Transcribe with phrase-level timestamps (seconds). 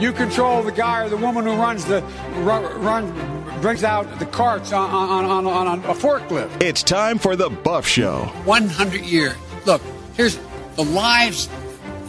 [0.00, 2.02] You control the guy or the woman who runs the
[2.38, 6.62] run, run brings out the carts on, on, on, on a forklift.
[6.62, 8.24] It's time for the Buff Show.
[8.44, 9.34] 100 years.
[9.66, 9.80] Look,
[10.16, 10.38] here's
[10.76, 11.48] the lives.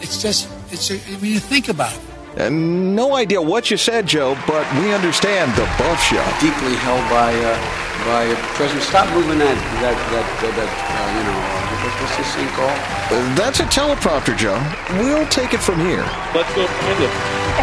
[0.01, 2.01] It's just, it's, I mean, you think about it.
[2.37, 6.23] And no idea what you said, Joe, but we understand the Buff Show.
[6.41, 7.55] Deeply held by uh,
[8.03, 8.83] by President.
[8.83, 11.64] Stop moving that that that, that, that uh, you know
[12.01, 12.79] what's this thing called?
[13.11, 14.59] Uh, that's a teleprompter, Joe.
[14.99, 16.03] We'll take it from here.
[16.33, 17.11] Let's go, Brandon.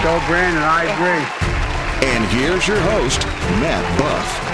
[0.03, 0.63] Go, Brandon.
[0.63, 1.25] I agree.
[2.09, 3.21] And here's your host,
[3.61, 4.53] Matt Buff.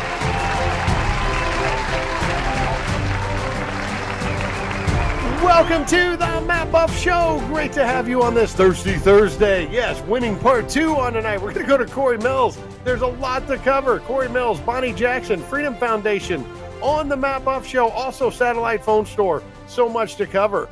[5.42, 7.42] Welcome to the Matt Buff Show.
[7.46, 9.68] Great to have you on this Thirsty Thursday.
[9.72, 11.40] Yes, winning part two on tonight.
[11.40, 12.58] We're going to go to Corey Mills.
[12.84, 13.98] There's a lot to cover.
[14.00, 16.44] Corey Mills, Bonnie Jackson, Freedom Foundation,
[16.82, 19.42] on the Matt Buff Show, also satellite phone store.
[19.66, 20.68] So much to cover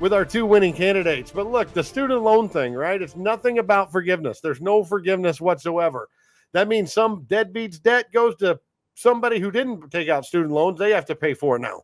[0.00, 1.30] with our two winning candidates.
[1.30, 3.00] But look, the student loan thing, right?
[3.00, 4.40] It's nothing about forgiveness.
[4.40, 6.08] There's no forgiveness whatsoever.
[6.52, 8.58] That means some deadbeat's debt goes to
[8.94, 10.78] somebody who didn't take out student loans.
[10.78, 11.82] They have to pay for it now.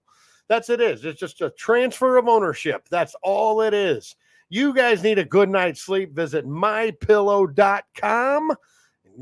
[0.48, 1.04] That's it is.
[1.04, 2.88] It's just a transfer of ownership.
[2.90, 4.16] That's all it is.
[4.48, 6.14] You guys need a good night's sleep.
[6.14, 8.52] Visit mypillow.com.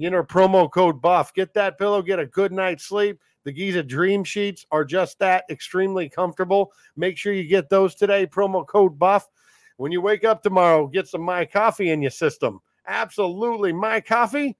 [0.01, 1.35] Enter promo code buff.
[1.35, 3.21] Get that pillow, get a good night's sleep.
[3.45, 6.73] The Giza Dream Sheets are just that extremely comfortable.
[6.97, 8.27] Make sure you get those today.
[8.27, 9.29] Promo code buff.
[9.77, 12.61] When you wake up tomorrow, get some My Coffee in your system.
[12.87, 13.73] Absolutely.
[13.73, 14.57] My Coffee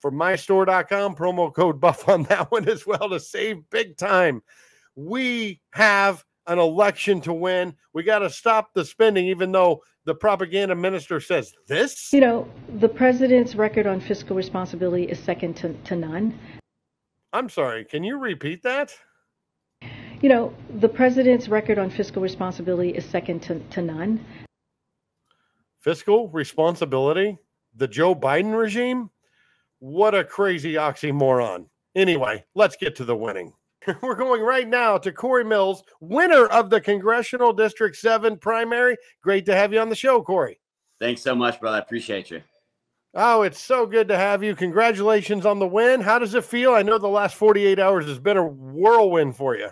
[0.00, 1.14] for mystore.com.
[1.14, 4.42] Promo code buff on that one as well to save big time
[4.96, 7.74] we have an election to win.
[7.92, 12.12] We got to stop the spending, even though the propaganda minister says this.
[12.12, 16.38] You know, the president's record on fiscal responsibility is second to, to none.
[17.32, 18.92] I'm sorry, can you repeat that?
[20.20, 24.24] You know, the president's record on fiscal responsibility is second to, to none.
[25.80, 27.38] Fiscal responsibility?
[27.76, 29.10] The Joe Biden regime?
[29.78, 31.66] What a crazy oxymoron.
[31.94, 33.52] Anyway, let's get to the winning.
[34.02, 38.96] We're going right now to Corey Mills, winner of the Congressional District 7 primary.
[39.22, 40.60] Great to have you on the show, Corey.
[41.00, 41.76] Thanks so much, brother.
[41.76, 42.42] I appreciate you.
[43.14, 44.54] Oh, it's so good to have you.
[44.54, 46.00] Congratulations on the win.
[46.00, 46.74] How does it feel?
[46.74, 49.68] I know the last 48 hours has been a whirlwind for you.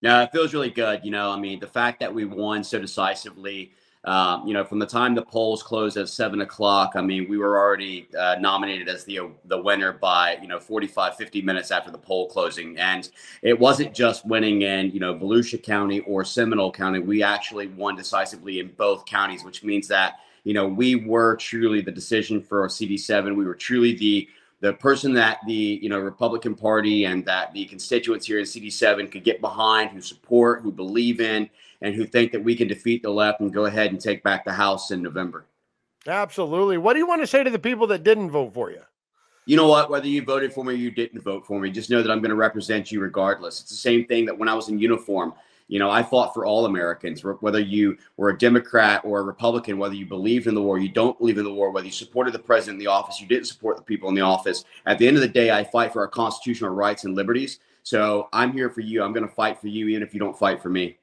[0.00, 1.00] No, it feels really good.
[1.02, 3.72] You know, I mean, the fact that we won so decisively,
[4.04, 7.36] um, you know, from the time the polls closed at seven o'clock, I mean, we
[7.36, 11.90] were already uh, nominated as the the winner by you know 45, 50 minutes after
[11.90, 13.08] the poll closing, and
[13.42, 16.98] it wasn't just winning in you know Volusia County or Seminole County.
[16.98, 21.80] We actually won decisively in both counties, which means that you know we were truly
[21.80, 23.36] the decision for CD7.
[23.36, 24.28] We were truly the
[24.60, 29.10] the person that the you know Republican Party and that the constituents here in CD7
[29.10, 31.50] could get behind, who support, who believe in,
[31.82, 34.44] and who think that we can defeat the left and go ahead and take back
[34.44, 35.44] the House in November.
[36.06, 36.78] Absolutely.
[36.78, 38.82] What do you want to say to the people that didn't vote for you?
[39.44, 39.90] You know what?
[39.90, 42.20] Whether you voted for me or you didn't vote for me, just know that I'm
[42.20, 43.60] going to represent you regardless.
[43.60, 45.34] It's the same thing that when I was in uniform,
[45.72, 49.78] you know, I fought for all Americans, whether you were a Democrat or a Republican,
[49.78, 52.34] whether you believed in the war, you don't believe in the war, whether you supported
[52.34, 54.66] the president in the office, you didn't support the people in the office.
[54.84, 57.60] At the end of the day, I fight for our constitutional rights and liberties.
[57.84, 59.02] So I'm here for you.
[59.02, 60.98] I'm going to fight for you, even if you don't fight for me.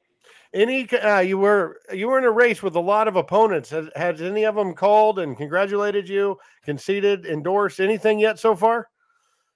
[0.54, 3.72] Any uh, you were you were in a race with a lot of opponents.
[3.72, 8.88] Has, has any of them called and congratulated you, conceded, endorsed anything yet so far?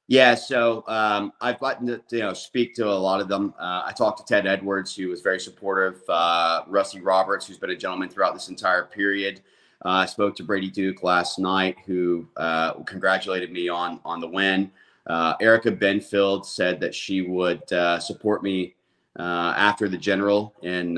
[0.08, 3.54] Yeah, so um, I've gotten to you know speak to a lot of them.
[3.58, 6.02] Uh, I talked to Ted Edwards, who was very supportive.
[6.10, 9.42] Uh, Rusty Roberts, who's been a gentleman throughout this entire period.
[9.86, 14.28] Uh, I spoke to Brady Duke last night, who uh, congratulated me on on the
[14.28, 14.72] win.
[15.08, 17.62] Uh, Erika Benfield said that she would
[18.02, 18.76] support me
[19.18, 20.98] after the general in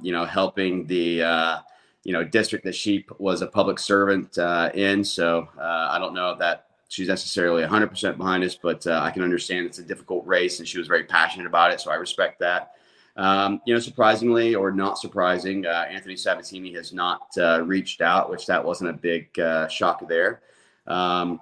[0.00, 1.60] you know helping the
[2.04, 4.38] you know district that she was a public servant
[4.74, 5.02] in.
[5.02, 9.22] So I don't know if that she's necessarily 100% behind us, but uh, I can
[9.22, 11.80] understand it's a difficult race, and she was very passionate about it.
[11.80, 12.72] So I respect that.
[13.16, 17.28] Um, you know, surprisingly or not surprising, Anthony Sabatini has not
[17.62, 19.28] reached out, which that wasn't a big
[19.70, 20.42] shock there.
[20.86, 21.40] Um,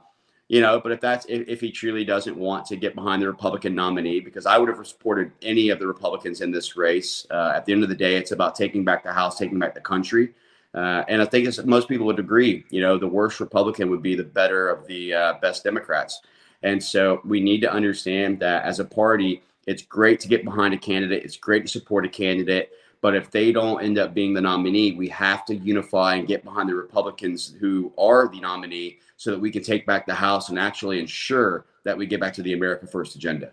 [0.52, 3.26] you know, but if that's if, if, he truly doesn't want to get behind the
[3.26, 7.26] Republican nominee, because I would have supported any of the Republicans in this race.
[7.30, 9.74] Uh, at the end of the day, it's about taking back the House, taking back
[9.74, 10.34] the country.
[10.74, 14.14] Uh, and I think most people would agree, you know, the worst Republican would be
[14.14, 16.20] the better of the uh, best Democrats.
[16.62, 20.72] And so we need to understand that as a party, it's great to get behind
[20.74, 21.24] a candidate.
[21.24, 22.70] It's great to support a candidate.
[23.00, 26.44] But if they don't end up being the nominee, we have to unify and get
[26.44, 30.48] behind the Republicans who are the nominee so that we can take back the House
[30.48, 33.50] and actually ensure that we get back to the America First agenda.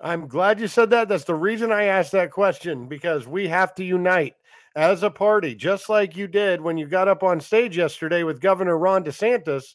[0.00, 1.08] I'm glad you said that.
[1.08, 4.36] That's the reason I asked that question because we have to unite
[4.78, 8.40] as a party, just like you did when you got up on stage yesterday with
[8.40, 9.74] Governor Ron DeSantis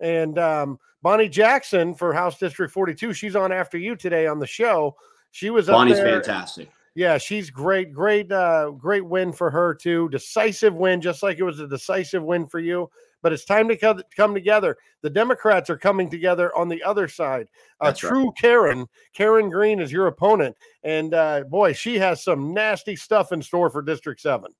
[0.00, 3.12] and um, Bonnie Jackson for House District 42.
[3.12, 4.96] She's on after you today on the show.
[5.30, 6.14] She was Bonnie's up there.
[6.20, 6.68] fantastic.
[6.96, 7.92] Yeah, she's great.
[7.92, 10.08] Great, uh, great win for her too.
[10.08, 12.90] Decisive win, just like it was a decisive win for you.
[13.22, 14.76] But it's time to co- come together.
[15.02, 17.48] The Democrats are coming together on the other side.
[17.80, 17.96] A right.
[17.96, 23.32] true Karen, Karen Green is your opponent, and uh, boy, she has some nasty stuff
[23.32, 24.52] in store for District Seven.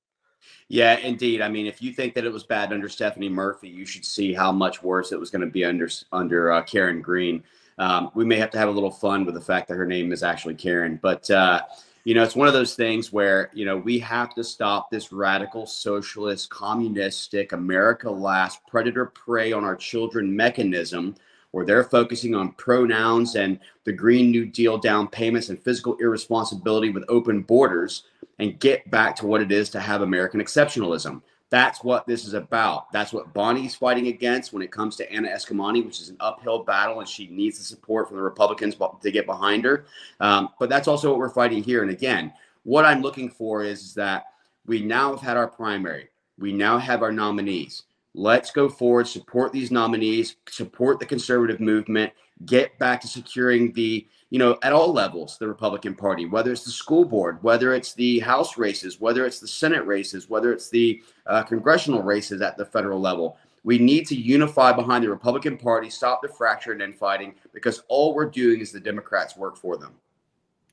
[0.67, 1.41] Yeah, indeed.
[1.41, 4.33] I mean, if you think that it was bad under Stephanie Murphy, you should see
[4.33, 7.43] how much worse it was going to be under under uh, Karen Green.
[7.77, 10.11] Um, we may have to have a little fun with the fact that her name
[10.11, 11.61] is actually Karen, but uh,
[12.03, 15.11] you know, it's one of those things where you know we have to stop this
[15.11, 21.15] radical socialist, communistic, America last, predator prey on our children mechanism,
[21.51, 26.89] where they're focusing on pronouns and the Green New Deal down payments and fiscal irresponsibility
[26.89, 28.03] with open borders
[28.39, 31.21] and get back to what it is to have American exceptionalism.
[31.51, 32.91] That's what this is about.
[32.93, 36.63] That's what Bonnie's fighting against when it comes to Anna Eskamani, which is an uphill
[36.63, 39.85] battle, and she needs the support from the Republicans to get behind her.
[40.21, 41.81] Um, but that's also what we're fighting here.
[41.81, 42.31] And again,
[42.63, 44.27] what I'm looking for is, is that
[44.65, 46.07] we now have had our primary.
[46.39, 47.83] We now have our nominees.
[48.13, 52.13] Let's go forward, support these nominees, support the conservative movement,
[52.45, 56.63] get back to securing the, you know, at all levels, the Republican Party, whether it's
[56.63, 60.69] the school board, whether it's the House races, whether it's the Senate races, whether it's
[60.69, 63.37] the uh, congressional races at the federal level.
[63.65, 68.15] We need to unify behind the Republican Party, stop the fracture and infighting, because all
[68.15, 69.91] we're doing is the Democrats work for them.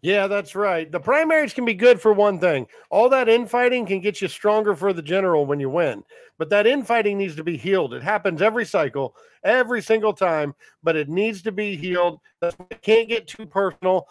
[0.00, 0.90] Yeah, that's right.
[0.90, 2.66] The primaries can be good for one thing.
[2.90, 6.04] All that infighting can get you stronger for the general when you win.
[6.38, 7.92] But that infighting needs to be healed.
[7.94, 10.54] It happens every cycle, every single time,
[10.84, 12.20] but it needs to be healed.
[12.42, 14.06] It can't get too personal.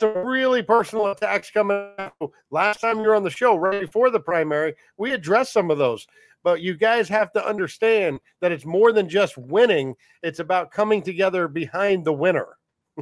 [0.00, 2.12] Some really personal attacks coming out.
[2.50, 5.78] Last time you were on the show, right before the primary, we addressed some of
[5.78, 6.06] those.
[6.44, 11.02] But you guys have to understand that it's more than just winning, it's about coming
[11.02, 12.58] together behind the winner.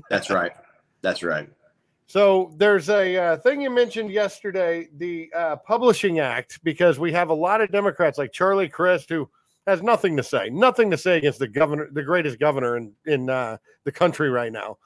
[0.08, 0.52] That's right.
[1.02, 1.50] That's right.
[2.06, 7.31] So there's a uh, thing you mentioned yesterday, the uh, Publishing Act, because we have
[7.31, 9.28] a lot of Democrats like Charlie Crist who
[9.66, 13.31] has nothing to say, nothing to say against the governor, the greatest governor in in
[13.31, 14.76] uh, the country right now.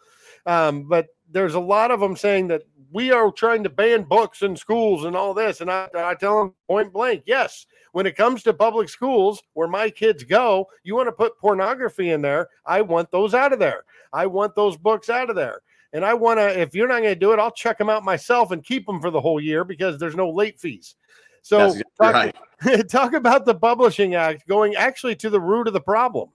[0.45, 4.43] Um, but there's a lot of them saying that we are trying to ban books
[4.43, 7.67] in schools and all this, and I, I tell them point blank, yes.
[7.93, 12.11] When it comes to public schools where my kids go, you want to put pornography
[12.11, 12.49] in there.
[12.67, 13.85] I want those out of there.
[14.13, 15.63] I want those books out of there.
[15.93, 18.05] And I want to, if you're not going to do it, I'll check them out
[18.05, 20.97] myself and keep them for the whole year because there's no late fees.
[21.43, 22.35] So talk,
[22.65, 22.89] right.
[22.89, 26.31] talk about the Publishing Act going actually to the root of the problem.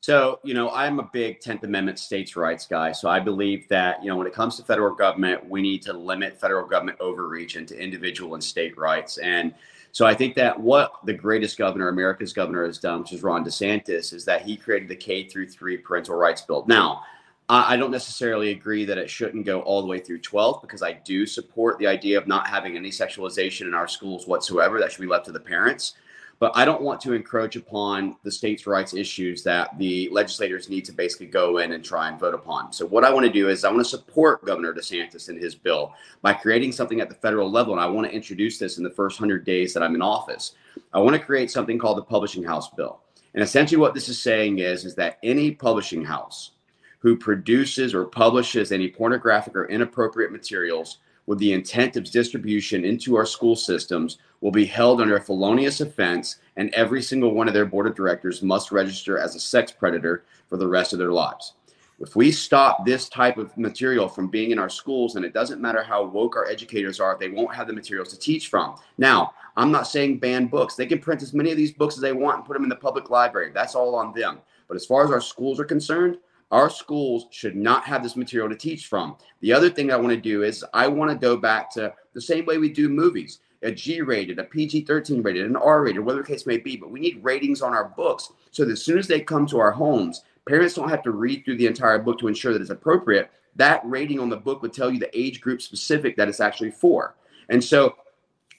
[0.00, 2.92] So, you know, I'm a big 10th Amendment states' rights guy.
[2.92, 5.92] So I believe that, you know, when it comes to federal government, we need to
[5.92, 9.18] limit federal government overreach into individual and state rights.
[9.18, 9.52] And
[9.90, 13.44] so I think that what the greatest governor, America's governor, has done, which is Ron
[13.44, 16.64] DeSantis, is that he created the K through three parental rights bill.
[16.68, 17.02] Now,
[17.50, 20.92] I don't necessarily agree that it shouldn't go all the way through 12 because I
[20.92, 24.78] do support the idea of not having any sexualization in our schools whatsoever.
[24.78, 25.94] That should be left to the parents.
[26.40, 30.84] But I don't want to encroach upon the states' rights issues that the legislators need
[30.84, 32.72] to basically go in and try and vote upon.
[32.72, 35.56] So, what I want to do is I want to support Governor DeSantis in his
[35.56, 37.72] bill by creating something at the federal level.
[37.72, 40.52] And I want to introduce this in the first 100 days that I'm in office.
[40.92, 43.00] I want to create something called the Publishing House Bill.
[43.34, 46.52] And essentially, what this is saying is, is that any publishing house
[47.00, 53.14] who produces or publishes any pornographic or inappropriate materials with the intent of distribution into
[53.14, 57.54] our school systems will be held under a felonious offense, and every single one of
[57.54, 61.12] their board of directors must register as a sex predator for the rest of their
[61.12, 61.52] lives.
[62.00, 65.60] If we stop this type of material from being in our schools, and it doesn't
[65.60, 68.76] matter how woke our educators are, they won't have the materials to teach from.
[68.96, 70.76] Now, I'm not saying ban books.
[70.76, 72.68] They can print as many of these books as they want and put them in
[72.68, 73.50] the public library.
[73.52, 74.38] That's all on them.
[74.68, 76.18] But as far as our schools are concerned,
[76.50, 79.16] our schools should not have this material to teach from.
[79.40, 82.20] The other thing I want to do is I want to go back to the
[82.20, 86.00] same way we do movies a G rated, a PG 13 rated, an R rated,
[86.00, 86.76] whatever the case may be.
[86.76, 89.58] But we need ratings on our books so that as soon as they come to
[89.58, 92.70] our homes, parents don't have to read through the entire book to ensure that it's
[92.70, 93.30] appropriate.
[93.56, 96.70] That rating on the book would tell you the age group specific that it's actually
[96.70, 97.16] for.
[97.48, 97.96] And so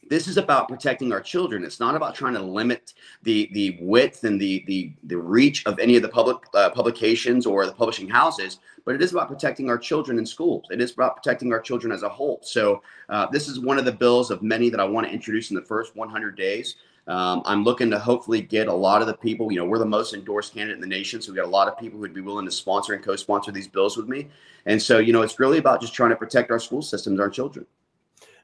[0.09, 1.63] this is about protecting our children.
[1.63, 5.79] It's not about trying to limit the the width and the the the reach of
[5.79, 9.69] any of the public uh, publications or the publishing houses, but it is about protecting
[9.69, 10.65] our children in schools.
[10.71, 12.39] It is about protecting our children as a whole.
[12.43, 15.51] So uh, this is one of the bills of many that I want to introduce
[15.51, 16.75] in the first 100 days.
[17.07, 19.51] Um, I'm looking to hopefully get a lot of the people.
[19.51, 21.67] You know, we're the most endorsed candidate in the nation, so we got a lot
[21.67, 24.27] of people who'd be willing to sponsor and co-sponsor these bills with me.
[24.65, 27.29] And so, you know, it's really about just trying to protect our school systems, our
[27.29, 27.65] children.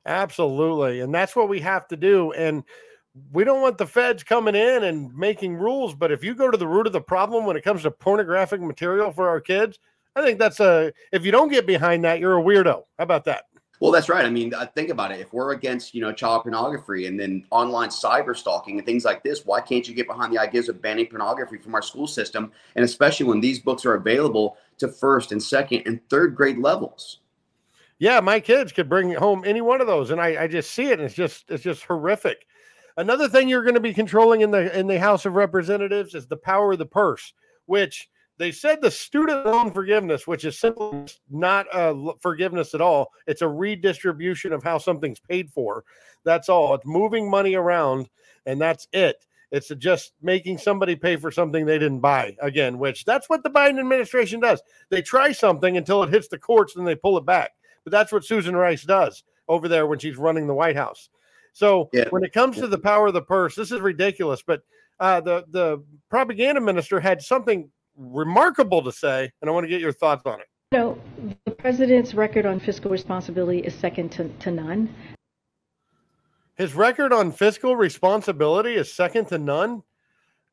[0.05, 0.99] Absolutely.
[0.99, 2.31] And that's what we have to do.
[2.33, 2.63] And
[3.31, 5.95] we don't want the feds coming in and making rules.
[5.95, 8.61] But if you go to the root of the problem when it comes to pornographic
[8.61, 9.79] material for our kids,
[10.15, 12.83] I think that's a, if you don't get behind that, you're a weirdo.
[12.97, 13.45] How about that?
[13.81, 14.25] Well, that's right.
[14.25, 15.19] I mean, think about it.
[15.19, 19.21] If we're against, you know, child pornography and then online cyber stalking and things like
[19.21, 22.51] this, why can't you get behind the ideas of banning pornography from our school system?
[22.75, 27.19] And especially when these books are available to first and second and third grade levels.
[27.97, 30.87] Yeah, my kids could bring home any one of those, and I, I just see
[30.87, 32.45] it, and it's just it's just horrific.
[32.97, 36.27] Another thing you're going to be controlling in the in the House of Representatives is
[36.27, 37.33] the power of the purse,
[37.65, 43.11] which they said the student loan forgiveness, which is simply not a forgiveness at all.
[43.27, 45.85] It's a redistribution of how something's paid for.
[46.25, 46.75] That's all.
[46.75, 48.09] It's moving money around,
[48.45, 49.25] and that's it.
[49.51, 53.49] It's just making somebody pay for something they didn't buy again, which that's what the
[53.49, 54.61] Biden administration does.
[54.89, 57.51] They try something until it hits the courts, and they pull it back.
[57.85, 61.09] But that's what Susan Rice does over there when she's running the White House.
[61.53, 62.09] So yeah.
[62.09, 64.43] when it comes to the power of the purse, this is ridiculous.
[64.45, 64.63] But
[64.99, 69.79] uh, the the propaganda minister had something remarkable to say, and I want to get
[69.79, 70.47] your thoughts on it.
[70.71, 71.01] You know,
[71.45, 74.93] the president's record on fiscal responsibility is second to, to none.
[76.55, 79.83] His record on fiscal responsibility is second to none.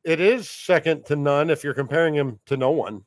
[0.03, 3.03] It is second to none if you're comparing him to no one.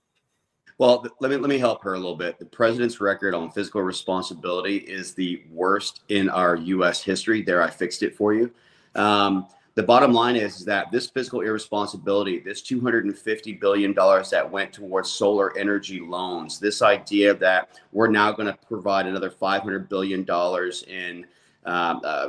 [0.79, 2.39] Well, let me let me help her a little bit.
[2.39, 7.03] The president's record on fiscal responsibility is the worst in our U.S.
[7.03, 7.41] history.
[7.41, 8.51] There, I fixed it for you.
[8.95, 14.73] Um, the bottom line is, is that this fiscal irresponsibility, this $250 billion that went
[14.73, 20.27] towards solar energy loans, this idea that we're now going to provide another $500 billion
[20.89, 21.27] in
[21.67, 22.29] um, uh,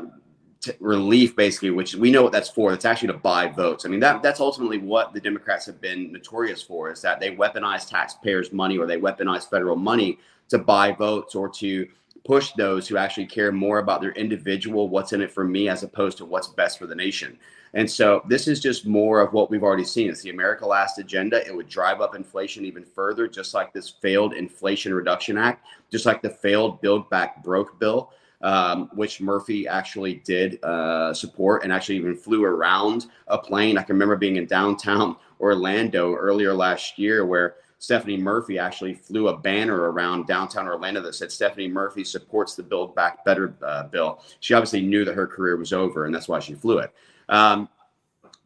[0.80, 2.74] relief, basically, which we know what that's for.
[2.74, 3.86] It's actually to buy votes.
[3.86, 7.36] I mean, that that's ultimately what the Democrats have been notorious for is that they
[7.36, 10.20] weaponize taxpayers' money or they weaponize federal money
[10.50, 11.88] to buy votes or to
[12.26, 15.84] push those who actually care more about their individual, what's in it for me, as
[15.84, 17.38] opposed to what's best for the nation.
[17.74, 20.10] And so this is just more of what we've already seen.
[20.10, 21.46] It's the America Last agenda.
[21.46, 26.06] It would drive up inflation even further, just like this failed Inflation Reduction Act, just
[26.06, 31.74] like the failed Build Back Broke bill, um, which Murphy actually did uh, support and
[31.74, 33.78] actually even flew around a plane.
[33.78, 39.28] I can remember being in downtown Orlando earlier last year where Stephanie Murphy actually flew
[39.28, 43.84] a banner around downtown Orlando that said Stephanie Murphy supports the Build Back Better uh,
[43.84, 44.24] bill.
[44.40, 46.92] She obviously knew that her career was over, and that's why she flew it.
[47.30, 47.70] Um,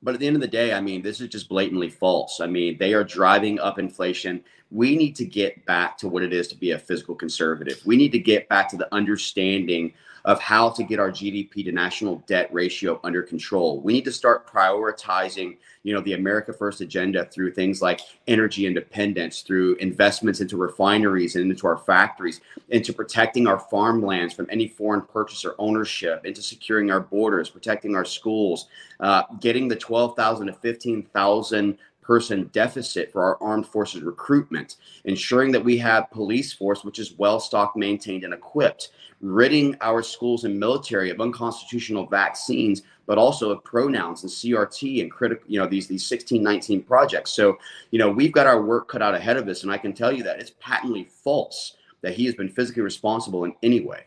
[0.03, 2.41] but at the end of the day, I mean, this is just blatantly false.
[2.41, 4.43] I mean, they are driving up inflation.
[4.71, 7.81] We need to get back to what it is to be a fiscal conservative.
[7.85, 9.93] We need to get back to the understanding
[10.25, 13.81] of how to get our GDP to national debt ratio under control.
[13.81, 18.67] We need to start prioritizing, you know, the America First agenda through things like energy
[18.67, 24.67] independence, through investments into refineries and into our factories, into protecting our farmlands from any
[24.67, 28.67] foreign purchaser ownership, into securing our borders, protecting our schools,
[28.99, 31.77] uh, getting the 12,000 to 15,000
[32.11, 34.75] person deficit for our armed forces recruitment,
[35.05, 38.89] ensuring that we have police force which is well stocked, maintained, and equipped,
[39.21, 45.09] ridding our schools and military of unconstitutional vaccines, but also of pronouns and CRT and
[45.09, 47.31] critical, you know, these these 1619 projects.
[47.31, 47.57] So,
[47.91, 50.11] you know, we've got our work cut out ahead of us, and I can tell
[50.11, 54.03] you that it's patently false that he has been physically responsible in any way.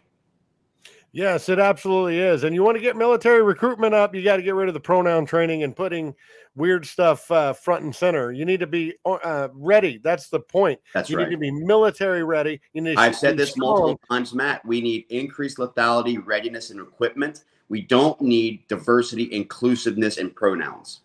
[1.14, 2.42] Yes, it absolutely is.
[2.42, 4.80] And you want to get military recruitment up, you got to get rid of the
[4.80, 6.12] pronoun training and putting
[6.56, 8.33] weird stuff uh, front and center.
[8.33, 9.99] You need to be uh, ready.
[10.02, 10.80] That's the point.
[10.92, 11.28] That's you right.
[11.28, 12.61] need to be military ready.
[12.73, 13.80] You need I've said this strong.
[13.80, 14.64] multiple times, Matt.
[14.66, 17.44] We need increased lethality, readiness, and equipment.
[17.68, 21.02] We don't need diversity, inclusiveness, and pronouns.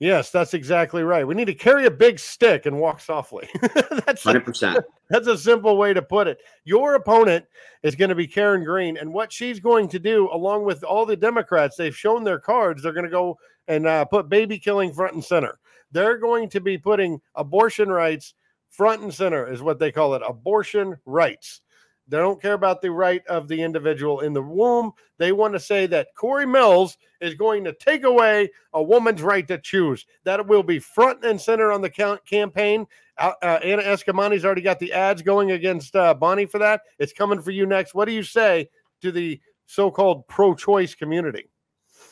[0.00, 1.26] Yes, that's exactly right.
[1.26, 3.48] We need to carry a big stick and walk softly.
[3.62, 4.76] that's 100%.
[4.76, 6.38] A, that's a simple way to put it.
[6.64, 7.44] Your opponent
[7.82, 11.06] is going to be Karen Green, and what she's going to do, along with all
[11.06, 12.82] the Democrats, they've shown their cards.
[12.82, 15.58] They're going to go and uh, put baby killing front and center.
[15.92, 18.34] They're going to be putting abortion rights
[18.70, 21.60] front and center, is what they call it abortion rights.
[22.08, 24.92] They don't care about the right of the individual in the womb.
[25.18, 29.46] They want to say that Corey Mills is going to take away a woman's right
[29.48, 30.04] to choose.
[30.24, 32.86] That will be front and center on the campaign.
[33.16, 36.82] Uh, Anna Eskamani's already got the ads going against uh, Bonnie for that.
[36.98, 37.94] It's coming for you next.
[37.94, 38.68] What do you say
[39.00, 41.48] to the so called pro choice community?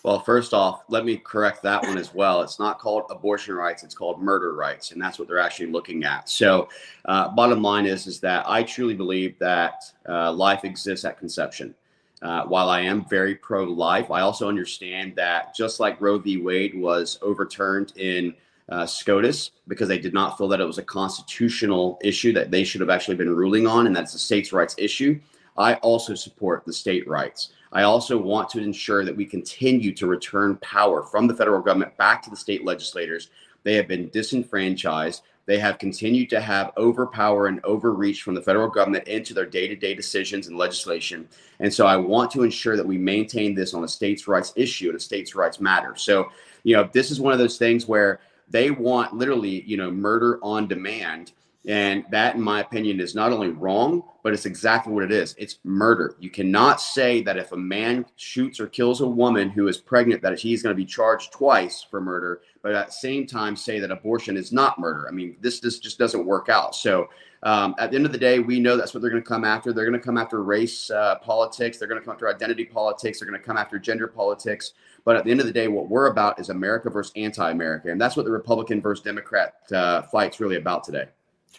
[0.02, 2.42] Well, first off, let me correct that one as well.
[2.42, 6.02] It's not called abortion rights; it's called murder rights, and that's what they're actually looking
[6.02, 6.28] at.
[6.28, 6.68] So,
[7.04, 11.74] uh, bottom line is, is that I truly believe that uh, life exists at conception.
[12.20, 16.36] Uh, while I am very pro-life, I also understand that just like Roe v.
[16.36, 18.34] Wade was overturned in
[18.68, 22.62] uh, SCOTUS because they did not feel that it was a constitutional issue that they
[22.62, 25.20] should have actually been ruling on, and that's a states' rights issue.
[25.56, 27.52] I also support the state rights.
[27.72, 31.96] I also want to ensure that we continue to return power from the federal government
[31.96, 33.30] back to the state legislators.
[33.62, 35.22] They have been disenfranchised.
[35.46, 39.66] They have continued to have overpower and overreach from the federal government into their day
[39.68, 41.28] to day decisions and legislation.
[41.58, 44.88] And so I want to ensure that we maintain this on a states' rights issue
[44.88, 45.94] and a states' rights matter.
[45.96, 46.30] So,
[46.62, 50.38] you know, this is one of those things where they want literally, you know, murder
[50.42, 51.32] on demand.
[51.66, 55.34] And that, in my opinion, is not only wrong, but it's exactly what it is.
[55.38, 56.16] It's murder.
[56.20, 60.22] You cannot say that if a man shoots or kills a woman who is pregnant,
[60.22, 63.80] that he's going to be charged twice for murder, but at the same time say
[63.80, 65.08] that abortion is not murder.
[65.08, 66.74] I mean, this, this just doesn't work out.
[66.76, 67.08] So
[67.42, 69.44] um, at the end of the day, we know that's what they're going to come
[69.44, 69.72] after.
[69.72, 71.78] They're going to come after race uh, politics.
[71.78, 73.18] They're going to come after identity politics.
[73.18, 74.74] They're going to come after gender politics.
[75.04, 78.00] But at the end of the day, what we're about is America versus anti-America, and
[78.00, 81.06] that's what the Republican versus Democrat uh, fight's really about today.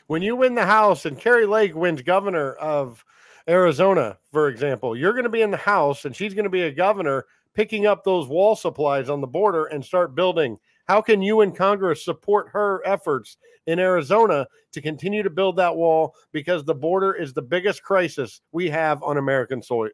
[0.07, 3.03] When you win the House and Kari Lake wins governor of
[3.47, 6.63] Arizona, for example, you're going to be in the House and she's going to be
[6.63, 10.57] a governor picking up those wall supplies on the border and start building.
[10.87, 15.75] How can you in Congress support her efforts in Arizona to continue to build that
[15.75, 19.91] wall because the border is the biggest crisis we have on American soil?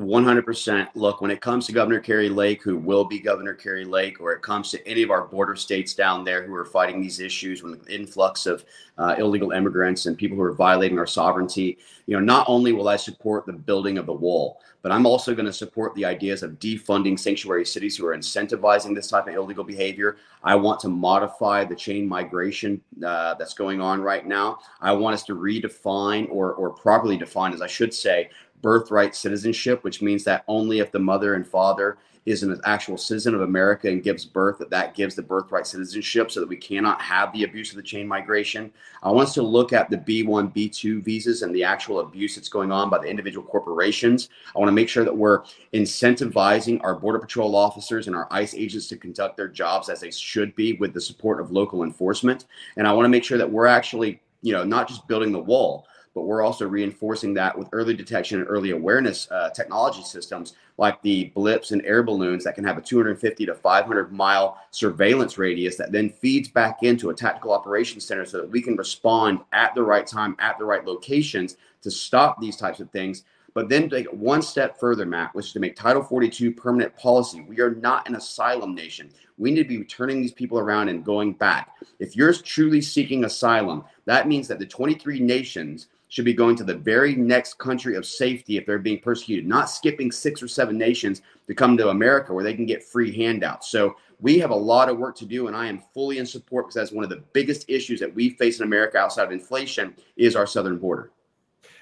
[0.00, 0.88] 100%.
[0.94, 4.32] Look, when it comes to Governor Kari Lake, who will be Governor Kari Lake, or
[4.32, 7.62] it comes to any of our border states down there who are fighting these issues
[7.62, 8.64] with the influx of
[8.98, 12.88] uh, illegal immigrants and people who are violating our sovereignty, you know, not only will
[12.88, 16.42] I support the building of the wall, but I'm also going to support the ideas
[16.42, 20.16] of defunding sanctuary cities who are incentivizing this type of illegal behavior.
[20.42, 24.58] I want to modify the chain migration uh, that's going on right now.
[24.80, 28.30] I want us to redefine or, or properly define, as I should say,
[28.62, 33.34] birthright citizenship, which means that only if the mother and father is an actual citizen
[33.34, 37.00] of America and gives birth, that that gives the birthright citizenship so that we cannot
[37.00, 38.70] have the abuse of the chain migration.
[39.02, 42.48] I want us to look at the B1, B2 visas and the actual abuse that's
[42.48, 44.28] going on by the individual corporations.
[44.54, 48.54] I want to make sure that we're incentivizing our Border Patrol officers and our ICE
[48.54, 52.46] agents to conduct their jobs as they should be with the support of local enforcement.
[52.76, 55.38] And I want to make sure that we're actually, you know, not just building the
[55.38, 55.86] wall,
[56.20, 61.00] but we're also reinforcing that with early detection and early awareness uh, technology systems like
[61.00, 65.76] the blips and air balloons that can have a 250 to 500 mile surveillance radius
[65.76, 69.74] that then feeds back into a tactical operations center so that we can respond at
[69.74, 73.88] the right time at the right locations to stop these types of things but then
[73.88, 77.40] take it one step further, Matt, which is to make Title 42 permanent policy.
[77.40, 79.10] We are not an asylum nation.
[79.38, 81.74] We need to be turning these people around and going back.
[81.98, 86.64] If you're truly seeking asylum, that means that the 23 nations should be going to
[86.64, 90.76] the very next country of safety if they're being persecuted, not skipping six or seven
[90.76, 93.70] nations to come to America where they can get free handouts.
[93.70, 96.66] So we have a lot of work to do, and I am fully in support
[96.66, 99.94] because that's one of the biggest issues that we face in America outside of inflation
[100.16, 101.12] is our southern border.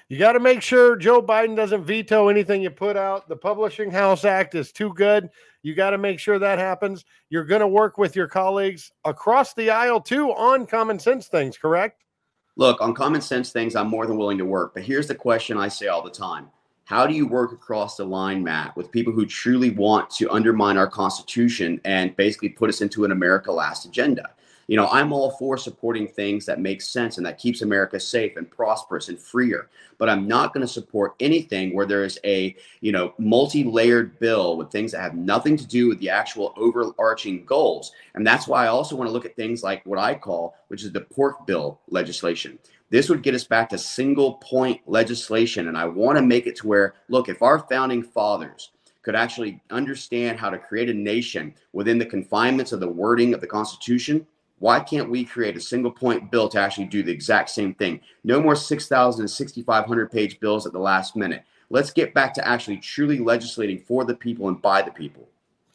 [0.09, 3.29] You got to make sure Joe Biden doesn't veto anything you put out.
[3.29, 5.29] The Publishing House Act is too good.
[5.61, 7.03] You got to make sure that happens.
[7.29, 11.57] You're going to work with your colleagues across the aisle too on common sense things,
[11.57, 12.03] correct?
[12.59, 14.73] Look, on common sense things, I'm more than willing to work.
[14.73, 16.49] But here's the question I say all the time
[16.83, 20.75] How do you work across the line, Matt, with people who truly want to undermine
[20.77, 24.31] our Constitution and basically put us into an America Last agenda?
[24.69, 28.37] You know, I'm all for supporting things that make sense and that keeps America safe
[28.37, 29.67] and prosperous and freer.
[29.97, 34.57] But I'm not going to support anything where there is a, you know, multi-layered bill
[34.57, 37.93] with things that have nothing to do with the actual overarching goals.
[38.13, 40.83] And that's why I also want to look at things like what I call, which
[40.83, 42.59] is the pork bill legislation.
[42.91, 45.67] This would get us back to single point legislation.
[45.67, 48.69] And I want to make it to where, look, if our founding fathers
[49.01, 53.41] could actually understand how to create a nation within the confinements of the wording of
[53.41, 54.27] the Constitution,
[54.59, 58.01] why can't we create a single point bill to actually do the exact same thing?
[58.23, 61.43] No more 6,000 and 6,500 page bills at the last minute.
[61.69, 65.27] Let's get back to actually truly legislating for the people and by the people.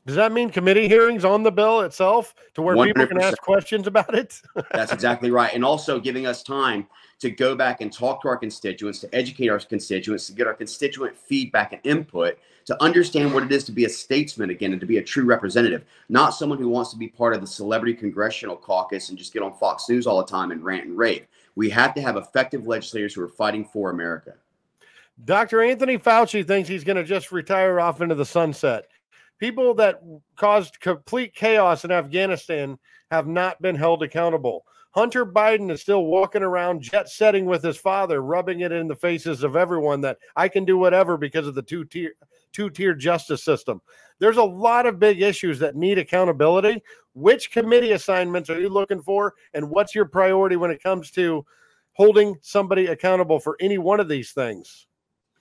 [0.06, 2.86] Does that mean committee hearings on the bill itself to where 100%.
[2.86, 4.42] people can ask questions about it?
[4.72, 5.50] That's exactly right.
[5.54, 6.86] And also giving us time
[7.20, 10.52] to go back and talk to our constituents, to educate our constituents, to get our
[10.52, 14.80] constituent feedback and input, to understand what it is to be a statesman again and
[14.80, 17.94] to be a true representative, not someone who wants to be part of the celebrity
[17.94, 21.26] congressional caucus and just get on Fox News all the time and rant and rave.
[21.56, 24.34] We have to have effective legislators who are fighting for America.
[25.24, 25.62] Dr.
[25.62, 28.86] Anthony Fauci thinks he's going to just retire off into the sunset.
[29.38, 30.02] People that
[30.36, 32.78] caused complete chaos in Afghanistan
[33.10, 34.66] have not been held accountable.
[34.90, 38.94] Hunter Biden is still walking around jet setting with his father, rubbing it in the
[38.94, 42.14] faces of everyone that I can do whatever because of the two tier
[42.54, 43.82] two tier justice system.
[44.18, 46.82] There's a lot of big issues that need accountability.
[47.12, 51.44] Which committee assignments are you looking for, and what's your priority when it comes to
[51.92, 54.86] holding somebody accountable for any one of these things?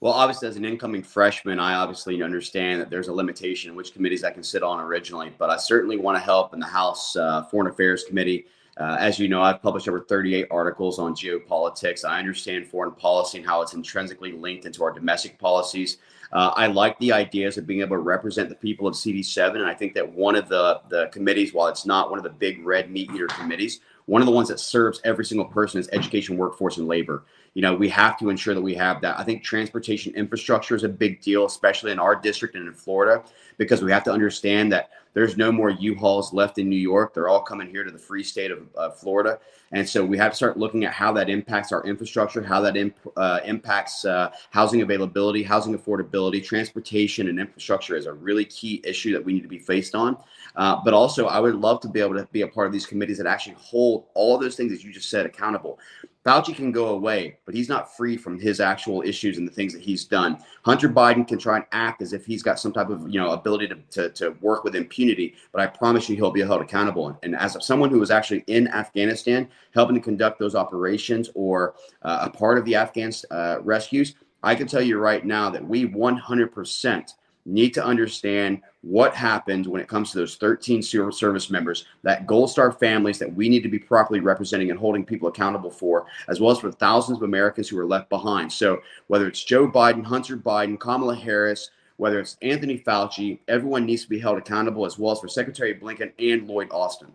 [0.04, 3.94] Well, obviously, as an incoming freshman, I obviously understand that there's a limitation in which
[3.94, 7.16] committees I can sit on originally, but I certainly want to help in the House
[7.16, 8.46] uh, Foreign Affairs Committee.
[8.76, 12.04] Uh, as you know, I've published over 38 articles on geopolitics.
[12.04, 16.00] I understand foreign policy and how it's intrinsically linked into our domestic policies.
[16.34, 19.66] Uh, I like the ideas of being able to represent the people of CD7, and
[19.66, 22.66] I think that one of the the committees, while it's not one of the big
[22.66, 26.38] red meat eater committees, one of the ones that serves every single person is education,
[26.38, 29.20] workforce, and labor you know, we have to ensure that we have that.
[29.20, 33.24] I think transportation infrastructure is a big deal, especially in our district and in Florida,
[33.58, 37.14] because we have to understand that there's no more U-Hauls left in New York.
[37.14, 39.40] They're all coming here to the free state of uh, Florida.
[39.72, 42.76] And so we have to start looking at how that impacts our infrastructure, how that
[42.76, 48.82] imp- uh, impacts uh, housing availability, housing affordability, transportation, and infrastructure is a really key
[48.84, 50.18] issue that we need to be faced on.
[50.56, 52.86] Uh, but also, I would love to be able to be a part of these
[52.86, 55.80] committees that actually hold all those things that you just said accountable.
[56.26, 59.74] Fauci can go away, but he's not free from his actual issues and the things
[59.74, 60.38] that he's done.
[60.64, 63.32] Hunter Biden can try and act as if he's got some type of you know
[63.32, 67.18] ability to, to, to work with impunity, but I promise you he'll be held accountable.
[67.24, 72.20] And as someone who was actually in Afghanistan helping to conduct those operations or uh,
[72.22, 75.88] a part of the Afghan uh, rescues, I can tell you right now that we
[75.88, 77.14] 100%
[77.46, 82.50] need to understand what happened when it comes to those 13 service members, that Gold
[82.50, 86.40] Star families that we need to be properly representing and holding people accountable for, as
[86.40, 88.52] well as for thousands of Americans who are left behind.
[88.52, 94.04] So whether it's Joe Biden, Hunter Biden, Kamala Harris, whether it's Anthony Fauci, everyone needs
[94.04, 97.12] to be held accountable, as well as for Secretary Blinken and Lloyd Austin.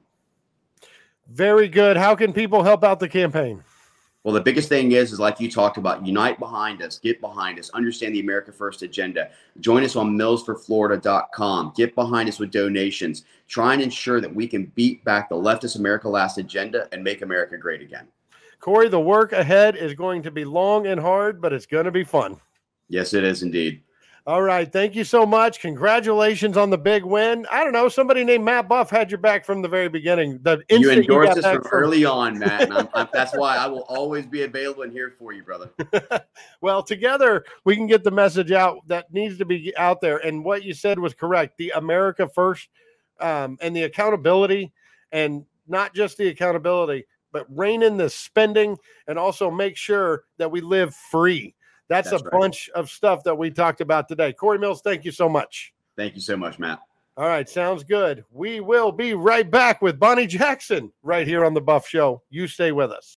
[1.28, 1.96] Very good.
[1.96, 3.62] How can people help out the campaign?
[4.24, 7.58] Well, the biggest thing is, is like you talked about, unite behind us, get behind
[7.58, 9.30] us, understand the America First agenda.
[9.60, 11.72] Join us on millsforflorida.com.
[11.76, 13.24] Get behind us with donations.
[13.46, 17.22] Try and ensure that we can beat back the leftist America Last agenda and make
[17.22, 18.08] America great again.
[18.60, 21.92] Corey, the work ahead is going to be long and hard, but it's going to
[21.92, 22.40] be fun.
[22.88, 23.82] Yes, it is indeed.
[24.28, 24.70] All right.
[24.70, 25.58] Thank you so much.
[25.58, 27.46] Congratulations on the big win.
[27.50, 27.88] I don't know.
[27.88, 30.38] Somebody named Matt Buff had your back from the very beginning.
[30.42, 32.64] The you endorsed us from, from early on, Matt.
[32.64, 35.70] And I'm, I'm, that's why I will always be available and here for you, brother.
[36.60, 40.18] well, together we can get the message out that needs to be out there.
[40.18, 41.56] And what you said was correct.
[41.56, 42.68] The America first
[43.20, 44.74] um, and the accountability,
[45.10, 50.50] and not just the accountability, but rein in the spending and also make sure that
[50.50, 51.54] we live free
[51.88, 52.40] that's, That's a right.
[52.40, 54.32] bunch of stuff that we talked about today.
[54.32, 55.72] Corey Mills, thank you so much.
[55.96, 56.80] Thank you so much, Matt.
[57.16, 58.24] All right, sounds good.
[58.30, 62.22] We will be right back with Bonnie Jackson right here on the Buff Show.
[62.30, 63.17] You stay with us.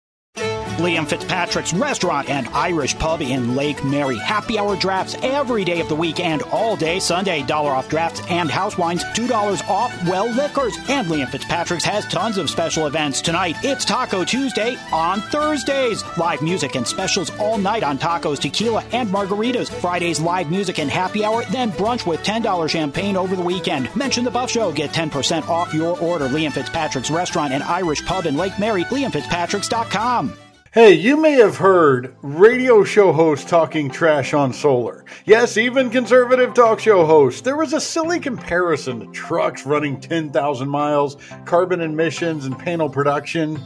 [0.81, 4.17] Liam Fitzpatrick's Restaurant and Irish Pub in Lake Mary.
[4.19, 7.43] Happy hour drafts every day of the week and all day Sunday.
[7.43, 10.77] Dollar off drafts and house wines, $2 off well liquors.
[10.89, 13.21] And Liam Fitzpatrick's has tons of special events.
[13.21, 16.03] Tonight, it's Taco Tuesday on Thursdays.
[16.17, 19.69] Live music and specials all night on tacos, tequila, and margaritas.
[19.69, 23.95] Fridays, live music and happy hour, then brunch with $10 champagne over the weekend.
[23.95, 26.29] Mention the Buff Show, get 10% off your order.
[26.29, 30.50] Liam Fitzpatrick's Restaurant and Irish Pub in Lake Mary, liamfitzpatricks.com.
[30.73, 35.05] Hey, you may have heard radio show hosts talking trash on solar.
[35.25, 37.41] Yes, even conservative talk show hosts.
[37.41, 43.61] There was a silly comparison to trucks running 10,000 miles, carbon emissions, and panel production.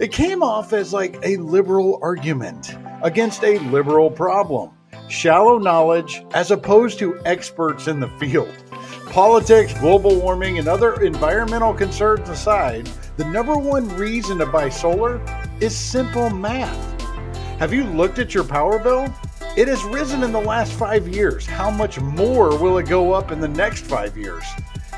[0.00, 4.70] It came off as like a liberal argument against a liberal problem.
[5.10, 8.54] Shallow knowledge as opposed to experts in the field.
[9.10, 12.88] Politics, global warming, and other environmental concerns aside,
[13.18, 15.18] the number one reason to buy solar
[15.60, 17.00] is simple math.
[17.58, 19.12] Have you looked at your power bill?
[19.56, 21.46] It has risen in the last five years.
[21.46, 24.44] How much more will it go up in the next five years?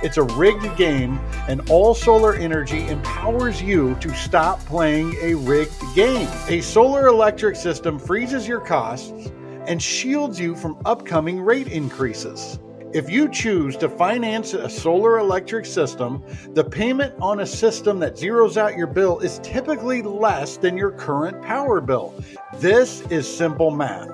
[0.03, 1.19] It's a rigged game,
[1.49, 6.29] and all solar energy empowers you to stop playing a rigged game.
[6.49, 9.31] A solar electric system freezes your costs
[9.67, 12.59] and shields you from upcoming rate increases.
[12.95, 16.23] If you choose to finance a solar electric system,
[16.55, 20.93] the payment on a system that zeroes out your bill is typically less than your
[20.93, 22.15] current power bill.
[22.57, 24.09] This is simple math.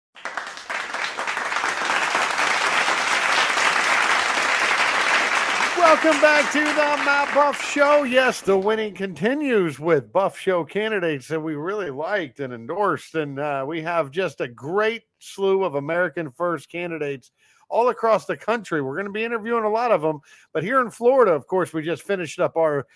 [5.95, 8.03] Welcome back to the Matt Buff Show.
[8.03, 13.15] Yes, the winning continues with Buff Show candidates that we really liked and endorsed.
[13.15, 17.31] And uh, we have just a great slew of American First candidates
[17.69, 18.83] all across the country.
[18.83, 20.19] We're going to be interviewing a lot of them.
[20.53, 22.89] But here in Florida, of course, we just finished up our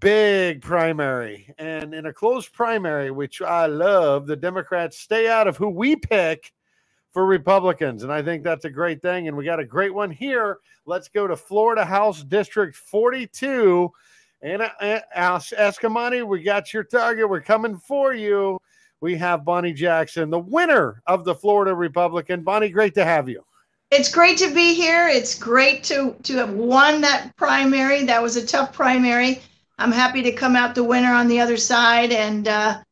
[0.00, 1.52] big primary.
[1.58, 5.94] And in a closed primary, which I love, the Democrats stay out of who we
[5.94, 6.50] pick
[7.12, 8.02] for Republicans.
[8.02, 9.28] And I think that's a great thing.
[9.28, 10.58] And we got a great one here.
[10.86, 13.90] Let's go to Florida House District 42.
[14.42, 17.28] And Eskamani, we got your target.
[17.28, 18.58] We're coming for you.
[19.00, 22.42] We have Bonnie Jackson, the winner of the Florida Republican.
[22.42, 23.44] Bonnie, great to have you.
[23.90, 25.08] It's great to be here.
[25.08, 28.04] It's great to to have won that primary.
[28.04, 29.42] That was a tough primary.
[29.78, 32.12] I'm happy to come out the winner on the other side.
[32.12, 32.82] And uh,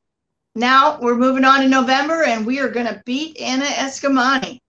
[0.59, 4.61] now we're moving on to November, and we are going to beat Anna Eskamani.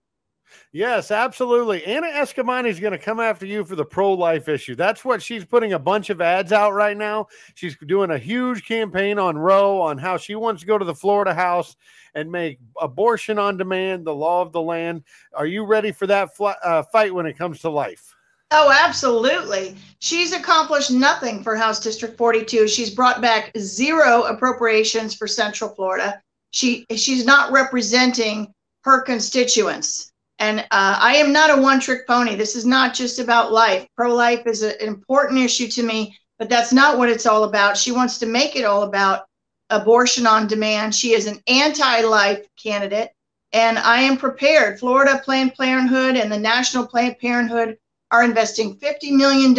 [0.72, 1.84] Yes, absolutely.
[1.84, 4.76] Anna Eskamani is going to come after you for the pro life issue.
[4.76, 7.26] That's what she's putting a bunch of ads out right now.
[7.56, 10.94] She's doing a huge campaign on Roe on how she wants to go to the
[10.94, 11.74] Florida House
[12.14, 15.02] and make abortion on demand the law of the land.
[15.34, 18.14] Are you ready for that fl- uh, fight when it comes to life?
[18.52, 19.76] Oh, absolutely.
[20.00, 22.66] She's accomplished nothing for House District 42.
[22.66, 26.20] She's brought back zero appropriations for Central Florida.
[26.50, 30.10] She she's not representing her constituents.
[30.40, 30.64] And uh,
[30.98, 32.34] I am not a one-trick pony.
[32.34, 33.86] This is not just about life.
[33.94, 37.76] Pro-life is an important issue to me, but that's not what it's all about.
[37.76, 39.26] She wants to make it all about
[39.68, 40.94] abortion on demand.
[40.94, 43.10] She is an anti-life candidate,
[43.52, 44.80] and I am prepared.
[44.80, 47.76] Florida Planned Parenthood and the National Planned Parenthood
[48.10, 49.54] are investing $50 million